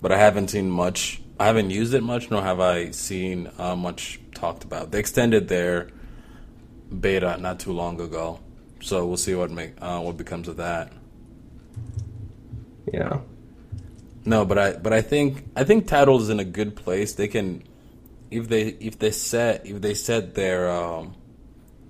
but 0.00 0.12
I 0.12 0.18
haven't 0.18 0.48
seen 0.48 0.70
much. 0.70 1.20
I 1.38 1.44
haven't 1.44 1.68
used 1.70 1.92
it 1.92 2.02
much, 2.02 2.30
nor 2.30 2.40
have 2.42 2.58
I 2.60 2.90
seen 2.92 3.50
uh, 3.58 3.76
much 3.76 4.18
talked 4.34 4.64
about. 4.64 4.92
They 4.92 4.98
extended 4.98 5.48
their 5.48 5.88
beta 7.00 7.36
not 7.38 7.60
too 7.60 7.72
long 7.72 8.00
ago, 8.00 8.40
so 8.80 9.06
we'll 9.06 9.16
see 9.16 9.34
what 9.34 9.50
make 9.50 9.72
uh, 9.80 10.00
what 10.00 10.16
becomes 10.16 10.48
of 10.48 10.56
that. 10.58 10.92
yeah. 12.92 13.20
No, 14.24 14.44
but 14.44 14.58
I 14.58 14.72
but 14.72 14.92
I 14.92 15.02
think 15.02 15.44
I 15.54 15.64
think 15.64 15.86
Tidal 15.86 16.20
is 16.20 16.30
in 16.30 16.40
a 16.40 16.44
good 16.44 16.74
place. 16.74 17.14
They 17.14 17.28
can 17.28 17.62
if 18.30 18.48
they 18.48 18.62
if 18.80 18.98
they 18.98 19.12
set 19.12 19.66
if 19.66 19.80
they 19.80 19.94
set 19.94 20.34
their 20.34 20.68
um, 20.70 21.14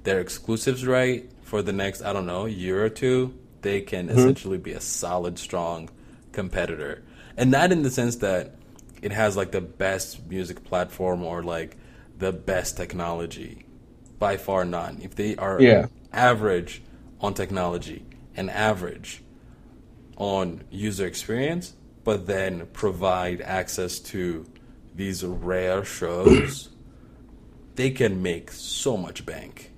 their 0.05 0.21
exclusives 0.21 0.87
right 0.87 1.31
for 1.43 1.63
the 1.63 1.73
next 1.73 2.03
I 2.03 2.13
don't 2.13 2.27
know 2.27 2.45
year 2.45 2.85
or 2.85 2.91
two, 2.91 3.35
they 3.63 3.81
can 3.81 4.11
essentially 4.11 4.59
be 4.59 4.73
a 4.73 4.81
solid, 4.81 5.39
strong 5.39 5.89
competitor, 6.33 7.03
and 7.37 7.51
not 7.51 7.73
in 7.73 7.83
the 7.83 7.91
sense 7.91 8.17
that 8.17 8.57
it 9.01 9.13
has 9.13 9.37
like 9.37 9.53
the 9.53 9.61
best 9.61 10.27
music 10.29 10.65
platform 10.65 11.23
or 11.23 11.43
like 11.43 11.77
the 12.19 12.33
best 12.33 12.77
technology. 12.77 13.65
By 14.19 14.37
far, 14.37 14.65
none. 14.65 15.01
If 15.03 15.15
they 15.15 15.37
are 15.37 15.61
Yeah. 15.61 15.87
Average 16.17 16.83
on 17.21 17.35
technology 17.35 18.05
and 18.37 18.51
average 18.51 19.23
on 20.17 20.65
user 20.71 21.07
experience, 21.07 21.75
but 22.05 22.27
then 22.27 22.67
provide 22.73 23.41
access 23.41 23.99
to 23.99 24.47
these 24.95 25.25
rare 25.25 25.85
shows, 25.85 26.71
they 27.75 27.91
can 27.91 28.23
make 28.23 28.51
so 28.51 28.97
much 28.97 29.27
bank. 29.27 29.71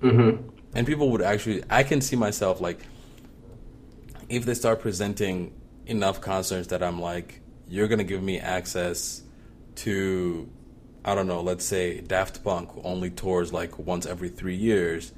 Mm-hmm. 0.00 0.48
And 0.74 0.86
people 0.86 1.10
would 1.10 1.22
actually, 1.22 1.62
I 1.70 1.82
can 1.82 2.00
see 2.00 2.16
myself 2.16 2.60
like, 2.60 2.80
if 4.28 4.44
they 4.44 4.54
start 4.54 4.80
presenting 4.80 5.52
enough 5.86 6.20
concerts 6.20 6.68
that 6.68 6.82
I'm 6.82 7.00
like, 7.00 7.40
you're 7.68 7.88
gonna 7.88 8.04
give 8.04 8.22
me 8.22 8.38
access 8.38 9.22
to, 9.76 10.48
I 11.04 11.14
don't 11.14 11.26
know, 11.26 11.40
let's 11.40 11.64
say 11.64 12.00
Daft 12.00 12.44
Punk 12.44 12.70
only 12.84 13.10
tours 13.10 13.52
like 13.52 13.78
once 13.78 14.06
every 14.06 14.28
three 14.28 14.56
years. 14.56 15.12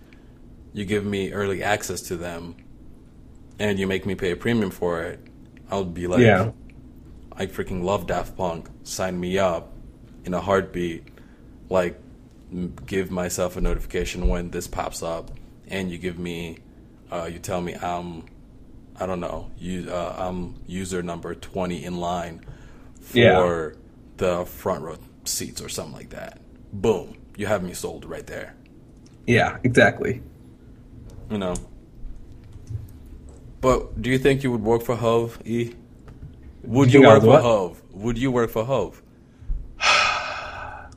You 0.75 0.85
give 0.85 1.07
me 1.07 1.33
early 1.33 1.63
access 1.63 2.03
to 2.03 2.17
them, 2.17 2.57
and 3.59 3.79
you 3.79 3.87
make 3.87 4.05
me 4.05 4.15
pay 4.15 4.33
a 4.33 4.37
premium 4.37 4.71
for 4.71 5.03
it. 5.03 5.21
I'll 5.71 5.85
be 5.85 6.07
like, 6.07 6.21
Yeah. 6.21 6.51
I 7.33 7.47
freaking 7.47 7.83
love 7.83 8.07
Daft 8.07 8.37
Punk. 8.37 8.69
Sign 8.83 9.19
me 9.19 9.39
up 9.39 9.73
in 10.25 10.35
a 10.35 10.41
heartbeat. 10.41 11.09
Like, 11.71 11.99
give 12.87 13.11
myself 13.11 13.57
a 13.57 13.61
notification 13.61 14.29
when 14.29 14.51
this 14.51 14.67
pops 14.69 15.03
up, 15.03 15.31
and 15.69 15.91
you 15.91 15.97
give 15.99 16.19
me, 16.19 16.59
uh, 17.11 17.29
you 17.33 17.39
tell 17.39 17.61
me 17.61 17.75
I'm, 17.75 18.25
I 19.01 19.07
don't 19.07 19.21
know, 19.21 19.51
you, 19.59 19.89
uh, 19.91 20.15
I'm 20.19 20.57
user 20.67 21.03
number 21.03 21.35
twenty 21.35 21.85
in 21.85 21.97
line 21.99 22.45
for 23.01 23.17
Yeah. 23.19 23.71
the 24.19 24.45
front 24.45 24.83
row 24.83 24.97
seats 25.25 25.61
or 25.63 25.69
something 25.69 25.95
like 25.95 26.11
that. 26.11 26.41
Boom, 26.73 27.17
you 27.37 27.47
have 27.47 27.63
me 27.63 27.73
sold 27.75 28.05
right 28.05 28.27
there. 28.27 28.55
Yeah, 29.27 29.57
exactly. 29.65 30.21
You 31.31 31.39
know. 31.39 31.55
But 33.61 34.03
do 34.03 34.11
you 34.11 34.19
think 34.19 34.43
you 34.43 34.51
would 34.53 34.63
work 34.63 34.83
for 34.83 34.95
Hov, 34.95 35.39
E? 35.47 35.75
Would 36.65 36.93
You 36.93 37.01
you 37.01 37.07
work 37.07 37.23
for? 37.23 37.41
Hov? 37.41 37.83
Would 37.93 38.19
you 38.19 38.31
work 38.31 38.51
for 38.51 38.65
Hov? 38.65 39.03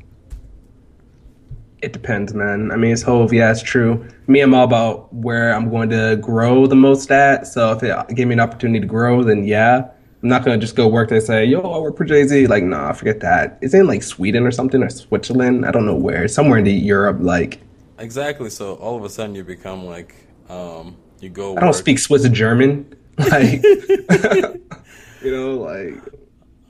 It 1.80 1.94
depends, 1.94 2.34
man. 2.34 2.72
I 2.72 2.76
mean, 2.76 2.92
it's 2.92 3.04
Hov. 3.04 3.32
Yeah, 3.32 3.52
it's 3.52 3.62
true. 3.62 4.04
Me, 4.26 4.42
I'm 4.42 4.56
all 4.56 4.64
about 4.64 5.14
where 5.14 5.54
I'm 5.54 5.70
going 5.70 5.90
to 5.92 6.18
grow 6.20 6.66
the 6.66 6.76
most 6.76 7.12
at. 7.12 7.46
So 7.46 7.72
if 7.72 7.84
it 7.84 8.16
give 8.16 8.28
me 8.28 8.34
an 8.34 8.40
opportunity 8.40 8.80
to 8.80 8.88
grow, 8.88 9.24
then 9.24 9.44
yeah. 9.46 9.88
I'm 10.24 10.30
not 10.30 10.44
gonna 10.44 10.58
just 10.58 10.76
go 10.76 10.88
work 10.88 11.10
there 11.10 11.20
and 11.20 11.28
say, 11.28 11.46
"Yo, 11.46 11.62
I 11.62 11.78
work 11.78 11.96
for 11.96 12.04
Jay 12.04 12.24
Z." 12.24 12.48
Like, 12.48 12.64
nah, 12.64 12.92
forget 12.94 13.20
that. 13.20 13.60
It's 13.62 13.76
in 13.76 13.86
like 13.86 14.02
Sweden 14.02 14.48
or 14.48 14.52
something 14.52 14.82
or 14.82 14.90
Switzerland. 14.90 15.64
I 15.64 15.72
don't 15.72 15.86
know 15.86 15.96
where. 15.96 16.28
Somewhere 16.28 16.58
in 16.58 16.66
the 16.66 16.74
Europe. 16.74 17.18
Like, 17.22 17.60
Exactly. 18.00 18.50
So 18.50 18.76
all 18.76 18.96
of 18.98 19.04
a 19.04 19.10
sudden 19.10 19.36
you 19.36 19.44
become 19.44 19.86
like, 19.86 20.16
um, 20.50 20.96
you 21.20 21.30
go. 21.30 21.58
I 21.58 21.62
don't 21.62 21.74
speak 21.74 22.00
Swiss 22.00 22.26
or 22.26 22.30
German. 22.30 22.94
Like, 23.18 23.64
you 25.24 25.32
know, 25.32 25.58
like, 25.58 25.96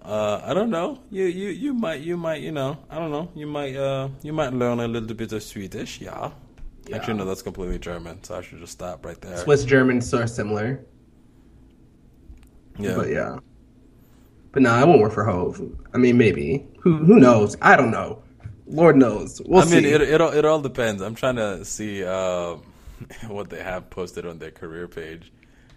Uh, 0.01 0.39
I 0.45 0.53
don't 0.53 0.69
know. 0.69 0.99
You 1.11 1.25
you 1.25 1.49
you 1.49 1.73
might 1.73 1.99
you 1.99 2.15
might 2.15 2.39
you 2.41 2.53
know 2.53 2.77
I 2.89 2.95
don't 2.97 3.11
know. 3.11 3.27
You 3.35 3.47
might 3.47 3.75
uh 3.75 4.07
you 4.23 4.31
might 4.31 4.53
learn 4.53 4.79
a 4.79 4.87
little 4.87 5.13
bit 5.13 5.33
of 5.33 5.43
Swedish. 5.43 5.99
Yeah. 5.99 6.31
Actually, 6.93 7.15
no, 7.15 7.25
that's 7.25 7.41
completely 7.41 7.77
German. 7.79 8.23
So 8.23 8.37
I 8.37 8.41
should 8.41 8.59
just 8.59 8.71
stop 8.71 9.05
right 9.05 9.19
there. 9.19 9.35
Swiss 9.35 9.65
German 9.65 9.97
are 9.97 10.27
similar. 10.27 10.79
yeah. 12.79 12.95
But 12.95 13.09
yeah. 13.09 13.39
But 14.53 14.61
no, 14.63 14.71
I 14.71 14.85
won't 14.85 15.01
work 15.01 15.11
for 15.11 15.25
Hov. 15.25 15.59
I 15.93 15.97
mean, 15.97 16.17
maybe. 16.17 16.65
Who 16.79 16.95
who 17.03 17.19
knows? 17.19 17.57
I 17.61 17.75
don't 17.75 17.91
know. 17.91 18.23
Lord 18.67 18.95
knows. 18.97 19.41
We'll 19.45 19.61
I 19.61 19.65
mean, 19.65 19.85
it, 19.85 20.01
it 20.01 20.21
all- 20.21 20.33
it 20.33 20.45
all 20.45 20.61
depends. 20.61 21.01
I'm 21.01 21.15
trying 21.15 21.37
to 21.37 21.63
see 21.65 22.03
uh, 22.03 22.55
what 23.27 23.49
they 23.49 23.63
have 23.63 23.89
posted 23.89 24.25
on 24.25 24.39
their 24.39 24.51
career 24.51 24.87
page. 24.87 25.31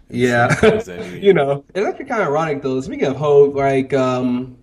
yeah. 0.09 0.53
any- 0.87 1.19
you 1.19 1.33
know, 1.33 1.63
it's 1.73 1.85
actually 1.87 2.05
kind 2.05 2.21
of 2.21 2.27
ironic 2.27 2.61
though. 2.61 2.81
Speaking 2.81 3.07
of 3.07 3.15
Hov, 3.17 3.55
like, 3.55 3.93
um, 3.93 4.57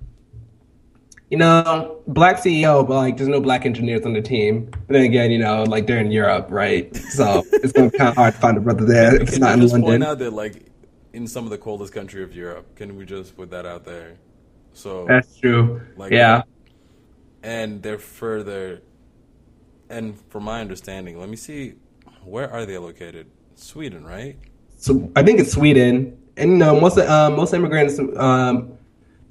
you 1.31 1.37
know, 1.37 2.01
black 2.07 2.37
CEO, 2.39 2.87
but 2.87 2.95
like, 2.95 3.17
there's 3.19 3.29
no 3.29 3.41
black 3.41 3.67
engineers 3.67 4.05
on 4.07 4.15
the 4.15 4.23
team. 4.23 4.67
But 4.71 4.89
then 4.95 5.03
again, 5.03 5.31
you 5.31 5.39
know, 5.39 5.63
like 5.65 5.87
they're 5.87 5.99
in 6.01 6.11
Europe, 6.11 6.47
right? 6.51 6.95
So 6.97 7.45
it's 7.53 7.73
kind 7.73 7.93
of 7.95 8.15
hard 8.17 8.35
to 8.35 8.41
find 8.41 8.57
a 8.57 8.61
brother 8.61 8.85
there 8.87 9.15
if 9.17 9.29
it's 9.29 9.39
not 9.39 9.55
in 9.55 9.61
just 9.61 9.73
point 9.75 9.85
London. 9.85 10.03
out 10.05 10.19
that, 10.21 10.33
like, 10.33 10.67
in 11.13 11.27
some 11.27 11.45
of 11.45 11.51
the 11.51 11.59
coldest 11.59 11.93
country 11.93 12.23
of 12.23 12.35
Europe, 12.35 12.77
can 12.77 12.97
we 12.97 13.05
just 13.05 13.37
put 13.37 13.51
that 13.51 13.67
out 13.67 13.85
there? 13.85 14.17
So, 14.73 15.07
That's 15.07 15.37
true. 15.37 15.83
Like- 15.97 16.13
yeah. 16.13 16.43
And 17.49 17.83
they're 17.83 17.99
further, 17.99 18.83
and 19.89 20.05
from 20.31 20.45
my 20.45 20.61
understanding, 20.61 21.19
let 21.19 21.31
me 21.31 21.37
see, 21.37 21.75
where 22.25 22.51
are 22.53 22.67
they 22.67 22.77
located? 22.77 23.27
Sweden, 23.55 24.05
right? 24.05 24.37
So 24.77 25.11
I 25.17 25.23
think 25.23 25.41
it's 25.41 25.53
Sweden, 25.53 25.95
and 26.37 26.51
you 26.53 26.57
know 26.59 26.79
most 26.79 26.99
uh, 26.99 27.31
most 27.31 27.55
immigrants 27.55 27.99
um, 28.17 28.55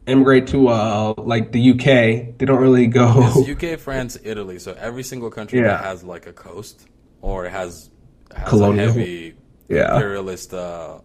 immigrate 0.08 0.48
to 0.48 0.68
uh, 0.70 1.14
like 1.34 1.52
the 1.52 1.62
UK. 1.74 2.38
They 2.38 2.46
don't 2.50 2.60
really 2.68 2.88
go. 2.88 3.08
It's 3.36 3.50
UK, 3.64 3.80
France, 3.80 4.18
Italy. 4.24 4.58
So 4.60 4.74
every 4.74 5.04
single 5.04 5.30
country 5.30 5.62
that 5.62 5.84
has 5.84 6.04
like 6.04 6.26
a 6.28 6.34
coast 6.34 6.88
or 7.22 7.48
has, 7.48 7.90
has 8.36 8.50
Colonial. 8.50 8.86
a 8.86 8.88
heavy 8.94 9.36
Yeah. 9.70 9.94
imperialist 9.96 10.54
uh, 10.54 11.00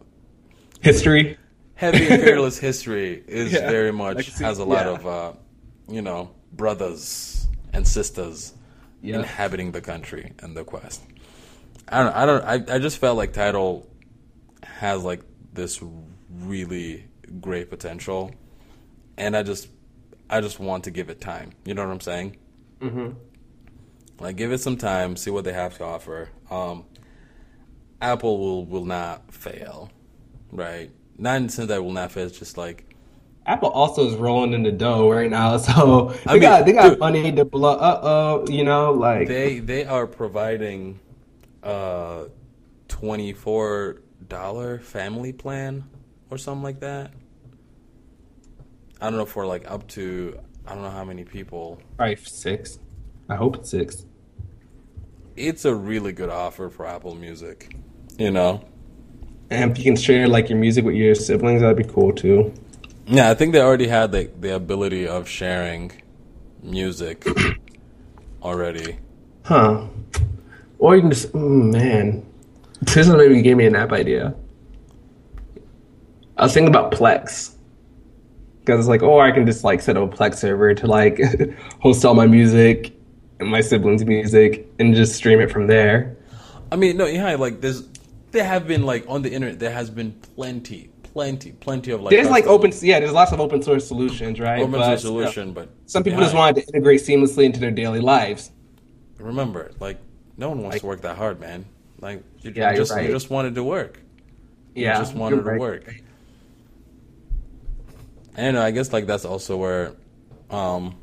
History. 0.80 1.36
heavy 1.74 2.04
imperialist 2.08 2.58
history 2.60 3.22
is 3.28 3.52
Yeah, 3.56 3.70
very 3.70 3.92
much 3.92 4.30
see- 4.30 4.44
has 4.44 4.58
a 4.58 4.64
lot 4.64 4.86
yeah. 4.86 4.92
of 4.96 5.06
uh, 5.06 5.32
you 5.88 6.02
know 6.02 6.30
brothers 6.52 7.46
and 7.72 7.86
sisters 7.86 8.54
Yeah. 9.00 9.18
inhabiting 9.18 9.72
the 9.72 9.80
country 9.80 10.32
and 10.40 10.56
the 10.56 10.64
quest. 10.64 11.02
I 11.88 12.02
don't. 12.02 12.14
I 12.16 12.26
don't. 12.26 12.44
I, 12.70 12.74
I 12.76 12.78
just 12.78 12.98
felt 12.98 13.16
like 13.16 13.32
Tidal 13.32 13.88
has 14.62 15.02
like 15.04 15.22
this 15.52 15.82
really 16.30 17.04
great 17.40 17.68
potential, 17.70 18.30
and 19.16 19.36
I 19.36 19.42
just 19.42 19.68
I 20.30 20.40
just 20.40 20.58
want 20.60 20.84
to 20.84 20.90
give 20.90 21.10
it 21.10 21.20
time. 21.20 21.50
You 21.64 21.74
know 21.74 21.84
what 21.84 21.92
I'm 21.92 22.00
saying? 22.00 22.36
Mm-hmm. 22.80 23.10
Like 24.20 24.36
give 24.36 24.52
it 24.52 24.58
some 24.60 24.76
time, 24.76 25.16
see 25.16 25.30
what 25.30 25.44
they 25.44 25.52
have 25.52 25.76
to 25.78 25.84
offer. 25.84 26.28
Um, 26.50 26.84
Apple 28.00 28.38
will 28.38 28.64
will 28.64 28.84
not 28.84 29.32
fail, 29.34 29.90
right? 30.52 30.90
Not 31.18 31.36
in 31.38 31.46
the 31.46 31.52
sense 31.52 31.68
that 31.68 31.76
it 31.76 31.84
will 31.84 31.92
not 31.92 32.12
fail. 32.12 32.26
It's 32.26 32.38
just 32.38 32.56
like 32.56 32.91
Apple 33.46 33.70
also 33.70 34.06
is 34.06 34.14
rolling 34.14 34.52
in 34.52 34.62
the 34.62 34.72
dough 34.72 35.10
right 35.10 35.30
now, 35.30 35.56
so 35.58 36.14
they 36.26 36.30
I 36.30 36.38
mean, 36.38 36.40
got 36.40 36.66
they 36.66 36.72
got 36.72 36.90
dude. 36.90 36.98
money 36.98 37.32
to 37.32 37.44
blow. 37.44 37.72
Uh 37.76 38.00
oh, 38.02 38.46
you 38.48 38.64
know, 38.64 38.92
like 38.92 39.28
they 39.28 39.58
they 39.58 39.84
are 39.84 40.06
providing 40.06 41.00
a 41.62 42.26
twenty 42.88 43.32
four 43.32 44.02
dollar 44.28 44.78
family 44.78 45.32
plan 45.32 45.84
or 46.30 46.38
something 46.38 46.62
like 46.62 46.80
that. 46.80 47.12
I 49.00 49.10
don't 49.10 49.18
know 49.18 49.26
for 49.26 49.44
like 49.46 49.68
up 49.70 49.86
to 49.88 50.38
I 50.66 50.74
don't 50.74 50.82
know 50.82 50.90
how 50.90 51.04
many 51.04 51.24
people. 51.24 51.80
probably 51.96 52.16
six. 52.16 52.78
I 53.28 53.34
hope 53.36 53.56
it's 53.56 53.70
six. 53.70 54.06
it's 55.36 55.64
a 55.64 55.74
really 55.74 56.12
good 56.12 56.28
offer 56.30 56.68
for 56.70 56.86
Apple 56.86 57.14
Music. 57.16 57.76
You 58.18 58.30
know. 58.30 58.64
And 59.50 59.70
if 59.72 59.78
you 59.78 59.84
can 59.84 59.96
share 59.96 60.28
like 60.28 60.48
your 60.48 60.58
music 60.58 60.84
with 60.84 60.94
your 60.94 61.14
siblings, 61.14 61.60
that'd 61.62 61.76
be 61.76 61.84
cool 61.84 62.12
too. 62.12 62.52
Yeah, 63.06 63.30
I 63.30 63.34
think 63.34 63.52
they 63.52 63.60
already 63.60 63.88
had 63.88 64.12
like 64.12 64.40
the 64.40 64.54
ability 64.54 65.06
of 65.06 65.28
sharing 65.28 65.92
music 66.62 67.26
already. 68.42 68.98
Huh. 69.44 69.86
Or 70.78 70.94
you 70.94 71.02
can 71.02 71.10
just, 71.10 71.32
mm, 71.32 71.72
man. 71.72 72.26
This 72.80 73.08
maybe 73.08 73.40
gave 73.42 73.56
me 73.56 73.66
an 73.66 73.76
app 73.76 73.92
idea. 73.92 74.34
I 76.36 76.44
was 76.44 76.54
thinking 76.54 76.74
about 76.74 76.92
Plex. 76.92 77.54
Because 78.60 78.80
it's 78.80 78.88
like, 78.88 79.02
oh, 79.02 79.18
I 79.18 79.32
can 79.32 79.46
just 79.46 79.64
like 79.64 79.80
set 79.80 79.96
up 79.96 80.12
a 80.12 80.16
Plex 80.16 80.36
server 80.36 80.74
to 80.74 80.86
like 80.86 81.20
host 81.80 82.04
all 82.04 82.14
my 82.14 82.26
music 82.26 82.92
and 83.40 83.50
my 83.50 83.60
siblings' 83.60 84.04
music 84.04 84.68
and 84.78 84.94
just 84.94 85.16
stream 85.16 85.40
it 85.40 85.50
from 85.50 85.66
there. 85.66 86.16
I 86.70 86.76
mean, 86.76 86.96
no, 86.96 87.06
yeah, 87.06 87.34
like 87.34 87.60
there's, 87.60 87.82
there 88.30 88.44
have 88.44 88.68
been 88.68 88.84
like 88.84 89.04
on 89.08 89.22
the 89.22 89.32
internet, 89.32 89.58
there 89.58 89.72
has 89.72 89.90
been 89.90 90.12
plenty, 90.12 90.90
plenty, 91.12 91.52
plenty 91.52 91.90
of 91.92 92.02
like. 92.02 92.10
There's 92.10 92.28
like 92.30 92.46
open, 92.46 92.72
yeah, 92.82 93.00
there's 93.00 93.12
lots 93.12 93.32
of 93.32 93.40
open 93.40 93.62
source 93.62 93.86
solutions, 93.86 94.40
right? 94.40 94.60
open 94.60 94.72
But, 94.72 94.86
source 94.86 95.04
you 95.04 95.10
know, 95.10 95.20
solution, 95.20 95.52
but 95.52 95.68
some 95.86 96.02
people 96.02 96.20
yeah, 96.20 96.26
just 96.26 96.34
wanted 96.36 96.62
to 96.62 96.66
integrate 96.68 97.00
seamlessly 97.00 97.44
into 97.44 97.60
their 97.60 97.70
daily 97.70 98.00
lives. 98.00 98.50
Remember, 99.18 99.70
like 99.80 99.98
no 100.36 100.48
one 100.48 100.62
wants 100.62 100.80
to 100.80 100.86
work 100.86 101.02
that 101.02 101.16
hard, 101.16 101.40
man. 101.40 101.64
Like 102.00 102.22
you, 102.40 102.52
Yeah, 102.54 102.74
just 102.74 102.92
right. 102.92 103.06
you 103.06 103.12
just 103.12 103.30
wanted 103.30 103.54
to 103.54 103.62
work. 103.64 104.00
You 104.74 104.84
Yeah, 104.84 104.98
just 104.98 105.14
wanted 105.14 105.44
to 105.44 105.58
work. 105.58 106.02
And 108.36 108.58
I 108.58 108.70
guess 108.70 108.92
like 108.92 109.06
that's 109.06 109.24
also 109.24 109.56
where 109.56 109.94
um 110.50 110.96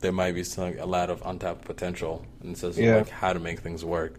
there 0.00 0.12
might 0.12 0.32
be 0.32 0.44
some 0.44 0.78
a 0.78 0.86
lot 0.86 1.10
of 1.10 1.22
untapped 1.24 1.64
potential 1.64 2.24
in 2.44 2.52
the 2.52 2.58
sense 2.58 2.76
of 2.76 2.84
Yeah. 2.84 2.96
like 2.98 3.08
how 3.08 3.32
to 3.32 3.40
make 3.40 3.60
things 3.60 3.84
work. 3.84 4.18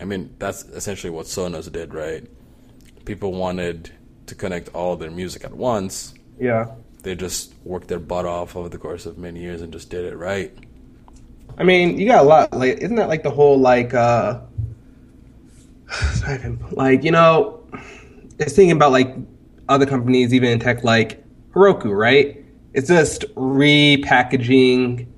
I 0.00 0.04
mean, 0.04 0.34
that's 0.38 0.64
essentially 0.64 1.10
what 1.10 1.26
Sonos 1.26 1.70
did, 1.70 1.94
right? 1.94 2.26
People 3.04 3.32
wanted 3.32 3.92
to 4.32 4.38
connect 4.38 4.74
all 4.74 4.96
their 4.96 5.10
music 5.10 5.44
at 5.44 5.52
once. 5.52 6.14
Yeah. 6.40 6.72
They 7.02 7.14
just 7.14 7.52
worked 7.64 7.88
their 7.88 7.98
butt 7.98 8.24
off 8.24 8.56
over 8.56 8.70
the 8.70 8.78
course 8.78 9.04
of 9.04 9.18
many 9.18 9.40
years 9.40 9.60
and 9.60 9.70
just 9.70 9.90
did 9.90 10.06
it 10.06 10.16
right. 10.16 10.56
I 11.58 11.64
mean, 11.64 11.98
you 11.98 12.06
got 12.06 12.24
a 12.24 12.28
lot. 12.28 12.52
Like, 12.52 12.78
isn't 12.78 12.96
that 12.96 13.08
like 13.08 13.22
the 13.22 13.30
whole 13.30 13.58
like, 13.58 13.92
uh, 13.92 14.40
like 16.70 17.04
you 17.04 17.10
know, 17.10 17.62
it's 18.38 18.54
thinking 18.54 18.72
about 18.72 18.92
like 18.92 19.14
other 19.68 19.84
companies, 19.84 20.32
even 20.32 20.48
in 20.48 20.58
tech, 20.58 20.82
like 20.82 21.22
Heroku, 21.50 21.94
right? 21.94 22.42
It's 22.72 22.88
just 22.88 23.22
repackaging 23.34 25.08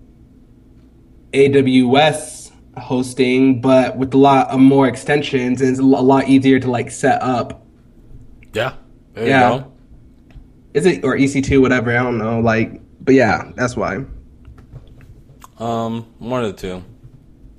AWS 1.33 2.51
hosting, 2.79 3.61
but 3.61 3.97
with 3.97 4.13
a 4.13 4.19
lot 4.19 4.49
of 4.49 4.59
more 4.59 4.89
extensions, 4.89 5.61
and 5.61 5.71
it's 5.71 5.79
a 5.79 5.85
lot 5.85 6.29
easier 6.29 6.59
to 6.59 6.69
like 6.69 6.91
set 6.91 7.23
up. 7.23 7.65
Yeah. 8.53 8.75
There 9.15 9.27
Yeah. 9.27 9.65
Is 10.75 10.87
it 10.87 11.05
or 11.05 11.17
EC2, 11.17 11.61
whatever? 11.61 11.91
I 11.97 12.03
don't 12.03 12.19
know. 12.19 12.41
Like, 12.41 12.81
but 13.01 13.15
yeah, 13.15 13.51
that's 13.55 13.77
why. 13.77 14.05
Um, 15.59 16.07
one 16.19 16.45
of 16.45 16.57
the 16.57 16.61
two. 16.61 16.83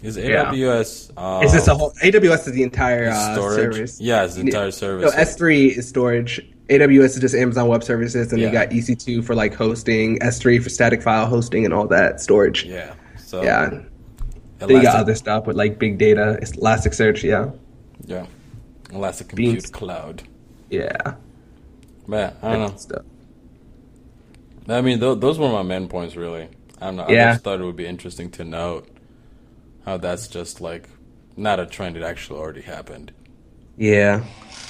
Is 0.04 0.18
Yeah. 0.18 0.52
AWS? 0.52 1.12
Uh, 1.16 1.40
It's 1.44 1.54
just 1.54 1.68
a 1.68 1.74
whole 1.74 1.92
AWS 2.04 2.48
is 2.48 2.54
the 2.54 2.64
entire 2.64 3.10
uh, 3.10 3.34
storage? 3.34 3.56
service. 3.74 4.02
Yeah, 4.02 4.26
it's 4.26 4.36
the 4.36 4.42
entire 4.42 4.72
service. 4.72 5.12
So 5.14 5.18
S3 5.18 5.78
is 5.78 5.88
storage. 5.88 6.42
AWS 6.70 7.16
is 7.16 7.20
just 7.20 7.36
Amazon 7.36 7.68
Web 7.68 7.84
Services, 7.84 8.32
and 8.34 8.42
you 8.42 8.50
got 8.52 8.70
EC2 8.72 9.24
for 9.24 9.34
like 9.36 9.54
hosting, 9.54 10.20
S3 10.20 10.62
for 10.62 10.70
static 10.70 11.02
file 11.02 11.26
hosting, 11.28 11.64
and 11.64 11.74
all 11.74 11.88
that 11.88 12.20
storage. 12.22 12.66
yeah. 12.66 12.94
So 13.18 13.44
Yeah. 13.44 13.70
Then 14.60 14.70
you 14.70 14.82
got 14.82 14.96
other 14.96 15.16
stuff 15.16 15.46
with 15.48 15.56
like 15.58 15.78
big 15.80 15.98
data, 15.98 16.40
Elasticsearch. 16.42 17.22
Yeah, 17.24 17.52
yeah, 18.06 18.26
Elastic 18.92 19.28
Compute 19.30 19.54
Beans. 19.56 19.70
Cloud. 19.70 20.24
yeah. 20.70 21.16
But 22.08 22.38
I 22.42 22.52
don't 22.52 22.72
know. 22.72 22.78
Stuff. 22.78 23.04
I 24.68 24.82
mean, 24.82 25.00
th- 25.00 25.20
those 25.20 25.38
were 25.38 25.50
my 25.50 25.64
main 25.64 25.88
points, 25.88 26.16
really. 26.16 26.50
I 26.82 26.88
don't 26.88 26.96
know. 26.98 27.06
I 27.06 27.14
just 27.32 27.44
thought 27.44 27.60
it 27.60 27.64
would 27.64 27.76
be 27.76 27.86
interesting 27.86 28.32
to 28.32 28.44
note 28.44 28.88
how 29.86 29.98
that's 29.98 30.28
just 30.28 30.62
like 30.62 30.90
not 31.38 31.60
a 31.60 31.66
trend; 31.66 31.98
it 31.98 32.04
actually 32.04 32.40
already 32.40 32.62
happened. 32.62 33.12
Yeah, 33.78 34.24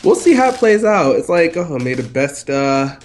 we'll 0.04 0.16
see 0.16 0.34
how 0.34 0.50
it 0.50 0.56
plays 0.56 0.84
out. 0.84 1.16
It's 1.16 1.30
like, 1.30 1.56
oh, 1.58 1.78
may 1.80 1.94
the 1.94 2.04
best 2.04 2.50
uh, 2.50 2.98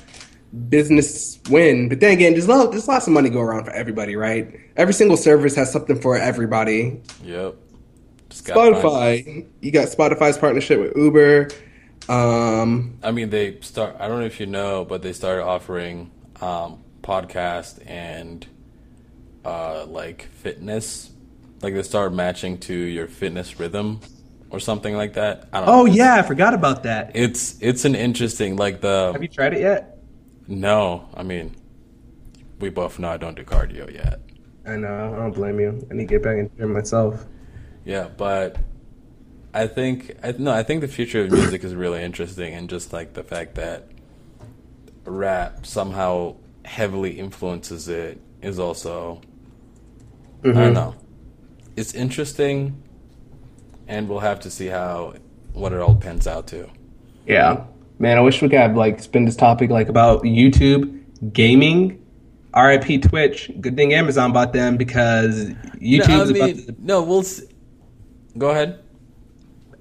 business 0.69 1.38
win. 1.49 1.88
But 1.88 2.01
then 2.01 2.12
again, 2.12 2.33
there's 2.33 2.49
lot, 2.49 2.71
there's 2.71 2.88
lots 2.88 3.07
of 3.07 3.12
money 3.12 3.31
go 3.31 3.40
around 3.40 3.64
for 3.64 3.73
everybody, 3.73 4.16
right? 4.16 4.53
Every 4.77 4.95
single 4.95 5.16
service 5.16 5.55
has 5.57 5.73
something 5.73 6.01
for 6.01 6.16
everybody. 6.16 7.01
Yep. 7.23 7.57
Spotify, 8.31 9.47
you 9.61 9.71
got 9.73 9.88
Spotify's 9.88 10.38
partnership 10.38 10.81
with 10.81 10.97
Uber. 10.97 11.49
Um, 12.09 12.99
I 13.03 13.13
mean, 13.13 13.31
they 13.31 13.61
start. 13.61 13.97
I 14.01 14.09
don't 14.09 14.21
know 14.21 14.27
if 14.27 14.41
you 14.41 14.47
know, 14.47 14.85
but 14.85 15.03
they 15.03 15.13
started 15.13 15.45
offering 15.45 16.11
um, 16.41 16.83
podcast 17.03 17.83
and 17.87 18.47
uh, 19.45 19.87
like 19.87 20.25
fitness. 20.33 21.11
Like 21.63 21.75
they 21.75 21.83
started 21.83 22.15
matching 22.17 22.59
to 22.61 22.75
your 22.75 23.07
fitness 23.09 23.59
rhythm 23.61 24.01
or 24.51 24.61
something 24.61 24.97
like 24.97 25.15
that. 25.15 25.49
I 25.53 25.61
don't 25.61 25.67
oh 25.67 25.85
know. 25.85 25.87
yeah, 25.87 26.17
I 26.17 26.23
forgot 26.23 26.55
about 26.55 26.83
that. 26.85 27.13
It's 27.15 27.57
it's 27.61 27.85
an 27.85 27.95
interesting 27.95 28.57
like 28.57 28.81
the 28.81 29.13
Have 29.13 29.23
you 29.23 29.29
tried 29.29 29.55
it 29.55 29.61
yet? 29.61 29.99
no. 30.47 31.09
I 31.15 31.23
mean, 31.23 31.57
we 32.61 32.71
both 32.71 32.99
know 32.99 33.11
I 33.11 33.17
don't 33.17 33.35
do 33.37 33.45
cardio 33.45 33.93
yet. 33.93 34.21
I 34.67 34.77
know. 34.77 35.15
I 35.15 35.17
don't 35.19 35.33
blame 35.35 35.61
you. 35.61 35.87
I 35.91 35.95
need 35.95 36.09
to 36.09 36.15
get 36.15 36.23
back 36.23 36.39
into 36.39 36.55
gym 36.57 36.73
myself. 36.73 37.27
Yeah, 37.85 38.09
but 38.17 38.57
I 39.53 39.67
think 39.67 40.17
I, 40.23 40.33
no, 40.39 40.53
I 40.53 40.63
think 40.63 40.81
the 40.81 40.89
future 40.89 41.25
of 41.25 41.33
music 41.33 41.65
is 41.65 41.75
really 41.75 42.03
interesting, 42.03 42.55
and 42.55 42.69
just 42.69 42.93
like 42.93 43.15
the 43.15 43.23
fact 43.23 43.57
that 43.57 43.89
rap 45.05 45.67
somehow 45.67 46.37
heavily 46.65 47.19
influences 47.19 47.89
it 47.89 48.21
is 48.43 48.59
also 48.59 49.21
I 50.43 50.47
don't 50.47 50.55
mm-hmm. 50.55 50.73
know. 50.75 50.95
It's 51.77 51.95
interesting, 51.95 52.83
and 53.89 54.09
we'll 54.09 54.21
have 54.21 54.41
to 54.41 54.51
see 54.51 54.67
how 54.67 55.15
what 55.53 55.73
it 55.73 55.81
all 55.81 55.95
pans 55.95 56.27
out 56.27 56.47
to. 56.49 56.69
Yeah, 57.27 57.65
man. 57.99 58.17
I 58.17 58.21
wish 58.21 58.41
we 58.41 58.49
could 58.49 58.59
have 58.59 58.77
like 58.77 59.01
spin 59.01 59.25
this 59.25 59.37
topic 59.37 59.71
like 59.71 59.89
about 59.89 60.23
YouTube 60.23 61.33
gaming. 61.33 61.97
RIP 62.57 63.03
Twitch. 63.03 63.51
Good 63.61 63.77
thing 63.77 63.95
Amazon 63.95 64.33
bought 64.33 64.53
them 64.53 64.77
because 64.77 65.51
YouTube. 65.77 66.09
no, 66.09 66.21
I 66.21 66.23
about 66.23 66.33
mean, 66.33 66.67
to 66.67 66.75
no, 66.81 67.03
we'll 67.03 67.23
see. 67.23 67.47
go 68.37 68.51
ahead. 68.51 68.83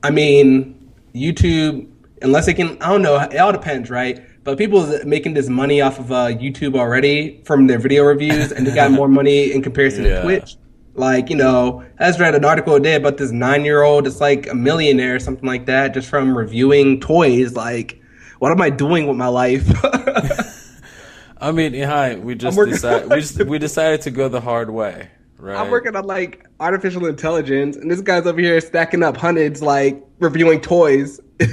I 0.03 0.11
mean, 0.11 0.91
YouTube, 1.13 1.87
unless 2.21 2.45
they 2.45 2.53
can, 2.53 2.81
I 2.81 2.89
don't 2.89 3.01
know, 3.01 3.17
it 3.17 3.37
all 3.37 3.51
depends, 3.51 3.89
right? 3.89 4.21
But 4.43 4.57
people 4.57 4.87
making 5.05 5.33
this 5.33 5.49
money 5.49 5.81
off 5.81 5.99
of 5.99 6.11
uh, 6.11 6.27
YouTube 6.27 6.75
already 6.77 7.41
from 7.45 7.67
their 7.67 7.77
video 7.79 8.03
reviews, 8.03 8.51
and 8.51 8.65
they 8.65 8.73
got 8.73 8.91
more 8.91 9.07
money 9.07 9.51
in 9.53 9.61
comparison 9.61 10.05
Yeah. 10.05 10.15
to 10.17 10.21
Twitch. 10.23 10.55
Like, 10.95 11.29
you 11.29 11.35
know, 11.35 11.83
I 11.99 12.07
just 12.07 12.19
read 12.19 12.35
an 12.35 12.43
article 12.43 12.73
today 12.75 12.95
about 12.95 13.17
this 13.17 13.31
nine 13.31 13.63
year 13.63 13.83
old 13.83 14.05
that's 14.05 14.19
like 14.19 14.47
a 14.49 14.55
millionaire 14.55 15.15
or 15.15 15.19
something 15.19 15.45
like 15.47 15.65
that 15.67 15.93
just 15.93 16.09
from 16.09 16.37
reviewing 16.37 16.99
toys. 16.99 17.55
Like, 17.55 18.01
what 18.39 18.51
am 18.51 18.61
I 18.61 18.69
doing 18.69 19.07
with 19.07 19.15
my 19.15 19.27
life? 19.27 19.65
I 21.41 21.51
mean, 21.53 21.73
hi, 21.83 22.15
we 22.15 22.35
just 22.35 22.57
decided 22.57 23.09
we 23.09 23.21
just 23.21 23.41
we 23.45 23.59
decided 23.59 24.01
to 24.01 24.11
go 24.11 24.27
the 24.27 24.41
hard 24.41 24.69
way, 24.71 25.09
right? 25.39 25.57
I'm 25.57 25.71
working 25.71 25.95
on 25.95 26.05
like 26.05 26.45
artificial 26.59 27.05
intelligence, 27.07 27.75
and 27.77 27.89
this 27.89 28.01
guy's 28.01 28.27
over 28.27 28.39
here 28.39 28.59
stacking 28.61 29.01
up 29.03 29.17
hundreds, 29.17 29.61
like 29.61 30.01
reviewing 30.19 30.61
toys. 30.61 31.19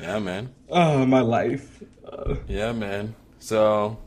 Yeah, 0.00 0.18
man. 0.18 0.50
oh, 0.70 1.04
my 1.06 1.20
life. 1.20 1.82
Uh, 2.04 2.34
Yeah, 2.46 2.72
man. 2.72 3.14
So, 3.38 3.98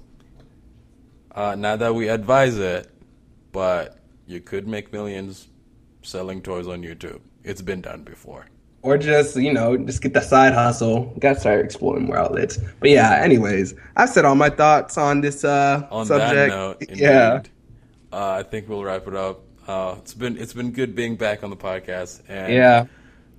uh, 1.34 1.56
not 1.56 1.80
that 1.80 1.94
we 1.96 2.08
advise 2.10 2.58
it, 2.58 2.88
but 3.52 3.98
you 4.28 4.40
could 4.42 4.68
make 4.68 4.92
millions 4.94 5.48
selling 6.02 6.42
toys 6.42 6.68
on 6.68 6.82
YouTube. 6.84 7.22
It's 7.44 7.62
been 7.62 7.82
done 7.82 8.04
before. 8.04 8.46
or 8.84 8.98
just 9.00 9.36
you 9.36 9.52
know 9.52 9.76
just 9.78 10.02
get 10.04 10.14
the 10.14 10.22
side 10.22 10.54
hustle 10.54 11.12
gotta 11.20 11.40
start 11.40 11.66
exploring 11.66 12.06
more 12.06 12.18
outlets 12.18 12.60
but 12.80 12.90
yeah 12.92 13.18
anyways 13.28 13.74
i've 13.98 14.10
said 14.10 14.26
all 14.26 14.36
my 14.36 14.50
thoughts 14.50 14.96
on 14.96 15.22
this 15.22 15.44
uh 15.44 15.88
On 15.90 16.06
subject 16.06 16.36
that 16.36 16.48
note, 16.50 16.78
yeah 16.94 17.42
uh, 18.16 18.38
I 18.40 18.44
think 18.44 18.70
we'll 18.70 18.84
wrap 18.84 19.08
it 19.08 19.16
up. 19.16 19.42
Uh, 19.68 19.96
it's 20.00 20.14
been 20.14 20.38
it's 20.38 20.54
been 20.54 20.72
good 20.72 20.96
being 20.96 21.16
back 21.16 21.44
on 21.44 21.50
the 21.50 21.58
podcast. 21.58 22.22
And 22.28 22.54
yeah 22.54 22.86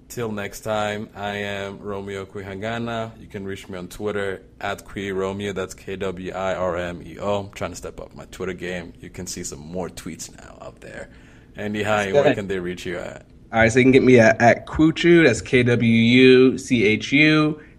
Till 0.08 0.30
next 0.30 0.60
time, 0.60 1.08
I 1.16 1.32
am 1.32 1.80
Romeo 1.80 2.24
Quihangana. 2.26 3.20
You 3.20 3.26
can 3.26 3.44
reach 3.44 3.68
me 3.68 3.76
on 3.76 3.88
Twitter 3.88 4.42
at 4.60 4.84
Romeo. 4.94 5.52
That's 5.52 5.74
K 5.74 5.96
W 5.96 6.32
I 6.32 6.54
R 6.54 6.76
M 6.76 7.02
E 7.04 7.18
O. 7.18 7.40
I'm 7.40 7.50
trying 7.50 7.70
to 7.70 7.76
step 7.76 7.98
up 8.00 8.14
my 8.14 8.24
Twitter 8.26 8.52
game. 8.52 8.92
You 9.00 9.10
can 9.10 9.26
see 9.26 9.42
some 9.42 9.58
more 9.58 9.88
tweets 9.88 10.30
now 10.40 10.58
up 10.60 10.78
there. 10.78 11.10
Andy, 11.56 11.82
hi, 11.82 12.12
where 12.12 12.34
can 12.36 12.46
they 12.46 12.60
reach 12.60 12.86
you 12.86 12.98
at? 12.98 13.26
all 13.52 13.60
right 13.60 13.70
so 13.72 13.78
you 13.78 13.84
can 13.84 13.92
get 13.92 14.02
me 14.02 14.18
at, 14.18 14.40
at 14.40 14.66
Kwuchu, 14.66 15.24
that's 15.24 15.40
k-w-u-c-h-u 15.40 15.80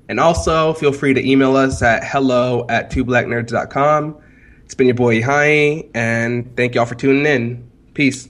and 0.10 0.20
also 0.20 0.74
feel 0.74 0.94
free 0.94 1.14
to 1.14 1.30
email 1.30 1.58
us 1.58 1.82
at 1.82 2.06
hello 2.06 2.66
at 2.70 2.90
twoblacknerds.com 2.90 4.18
it's 4.68 4.76
been 4.76 4.88
your 4.88 4.96
boy 4.96 5.22
Ihai, 5.22 5.90
and 5.96 6.54
thank 6.58 6.76
y'all 6.76 6.86
for 6.86 6.96
tuning 6.96 7.26
in. 7.26 7.72
Peace 7.94 8.28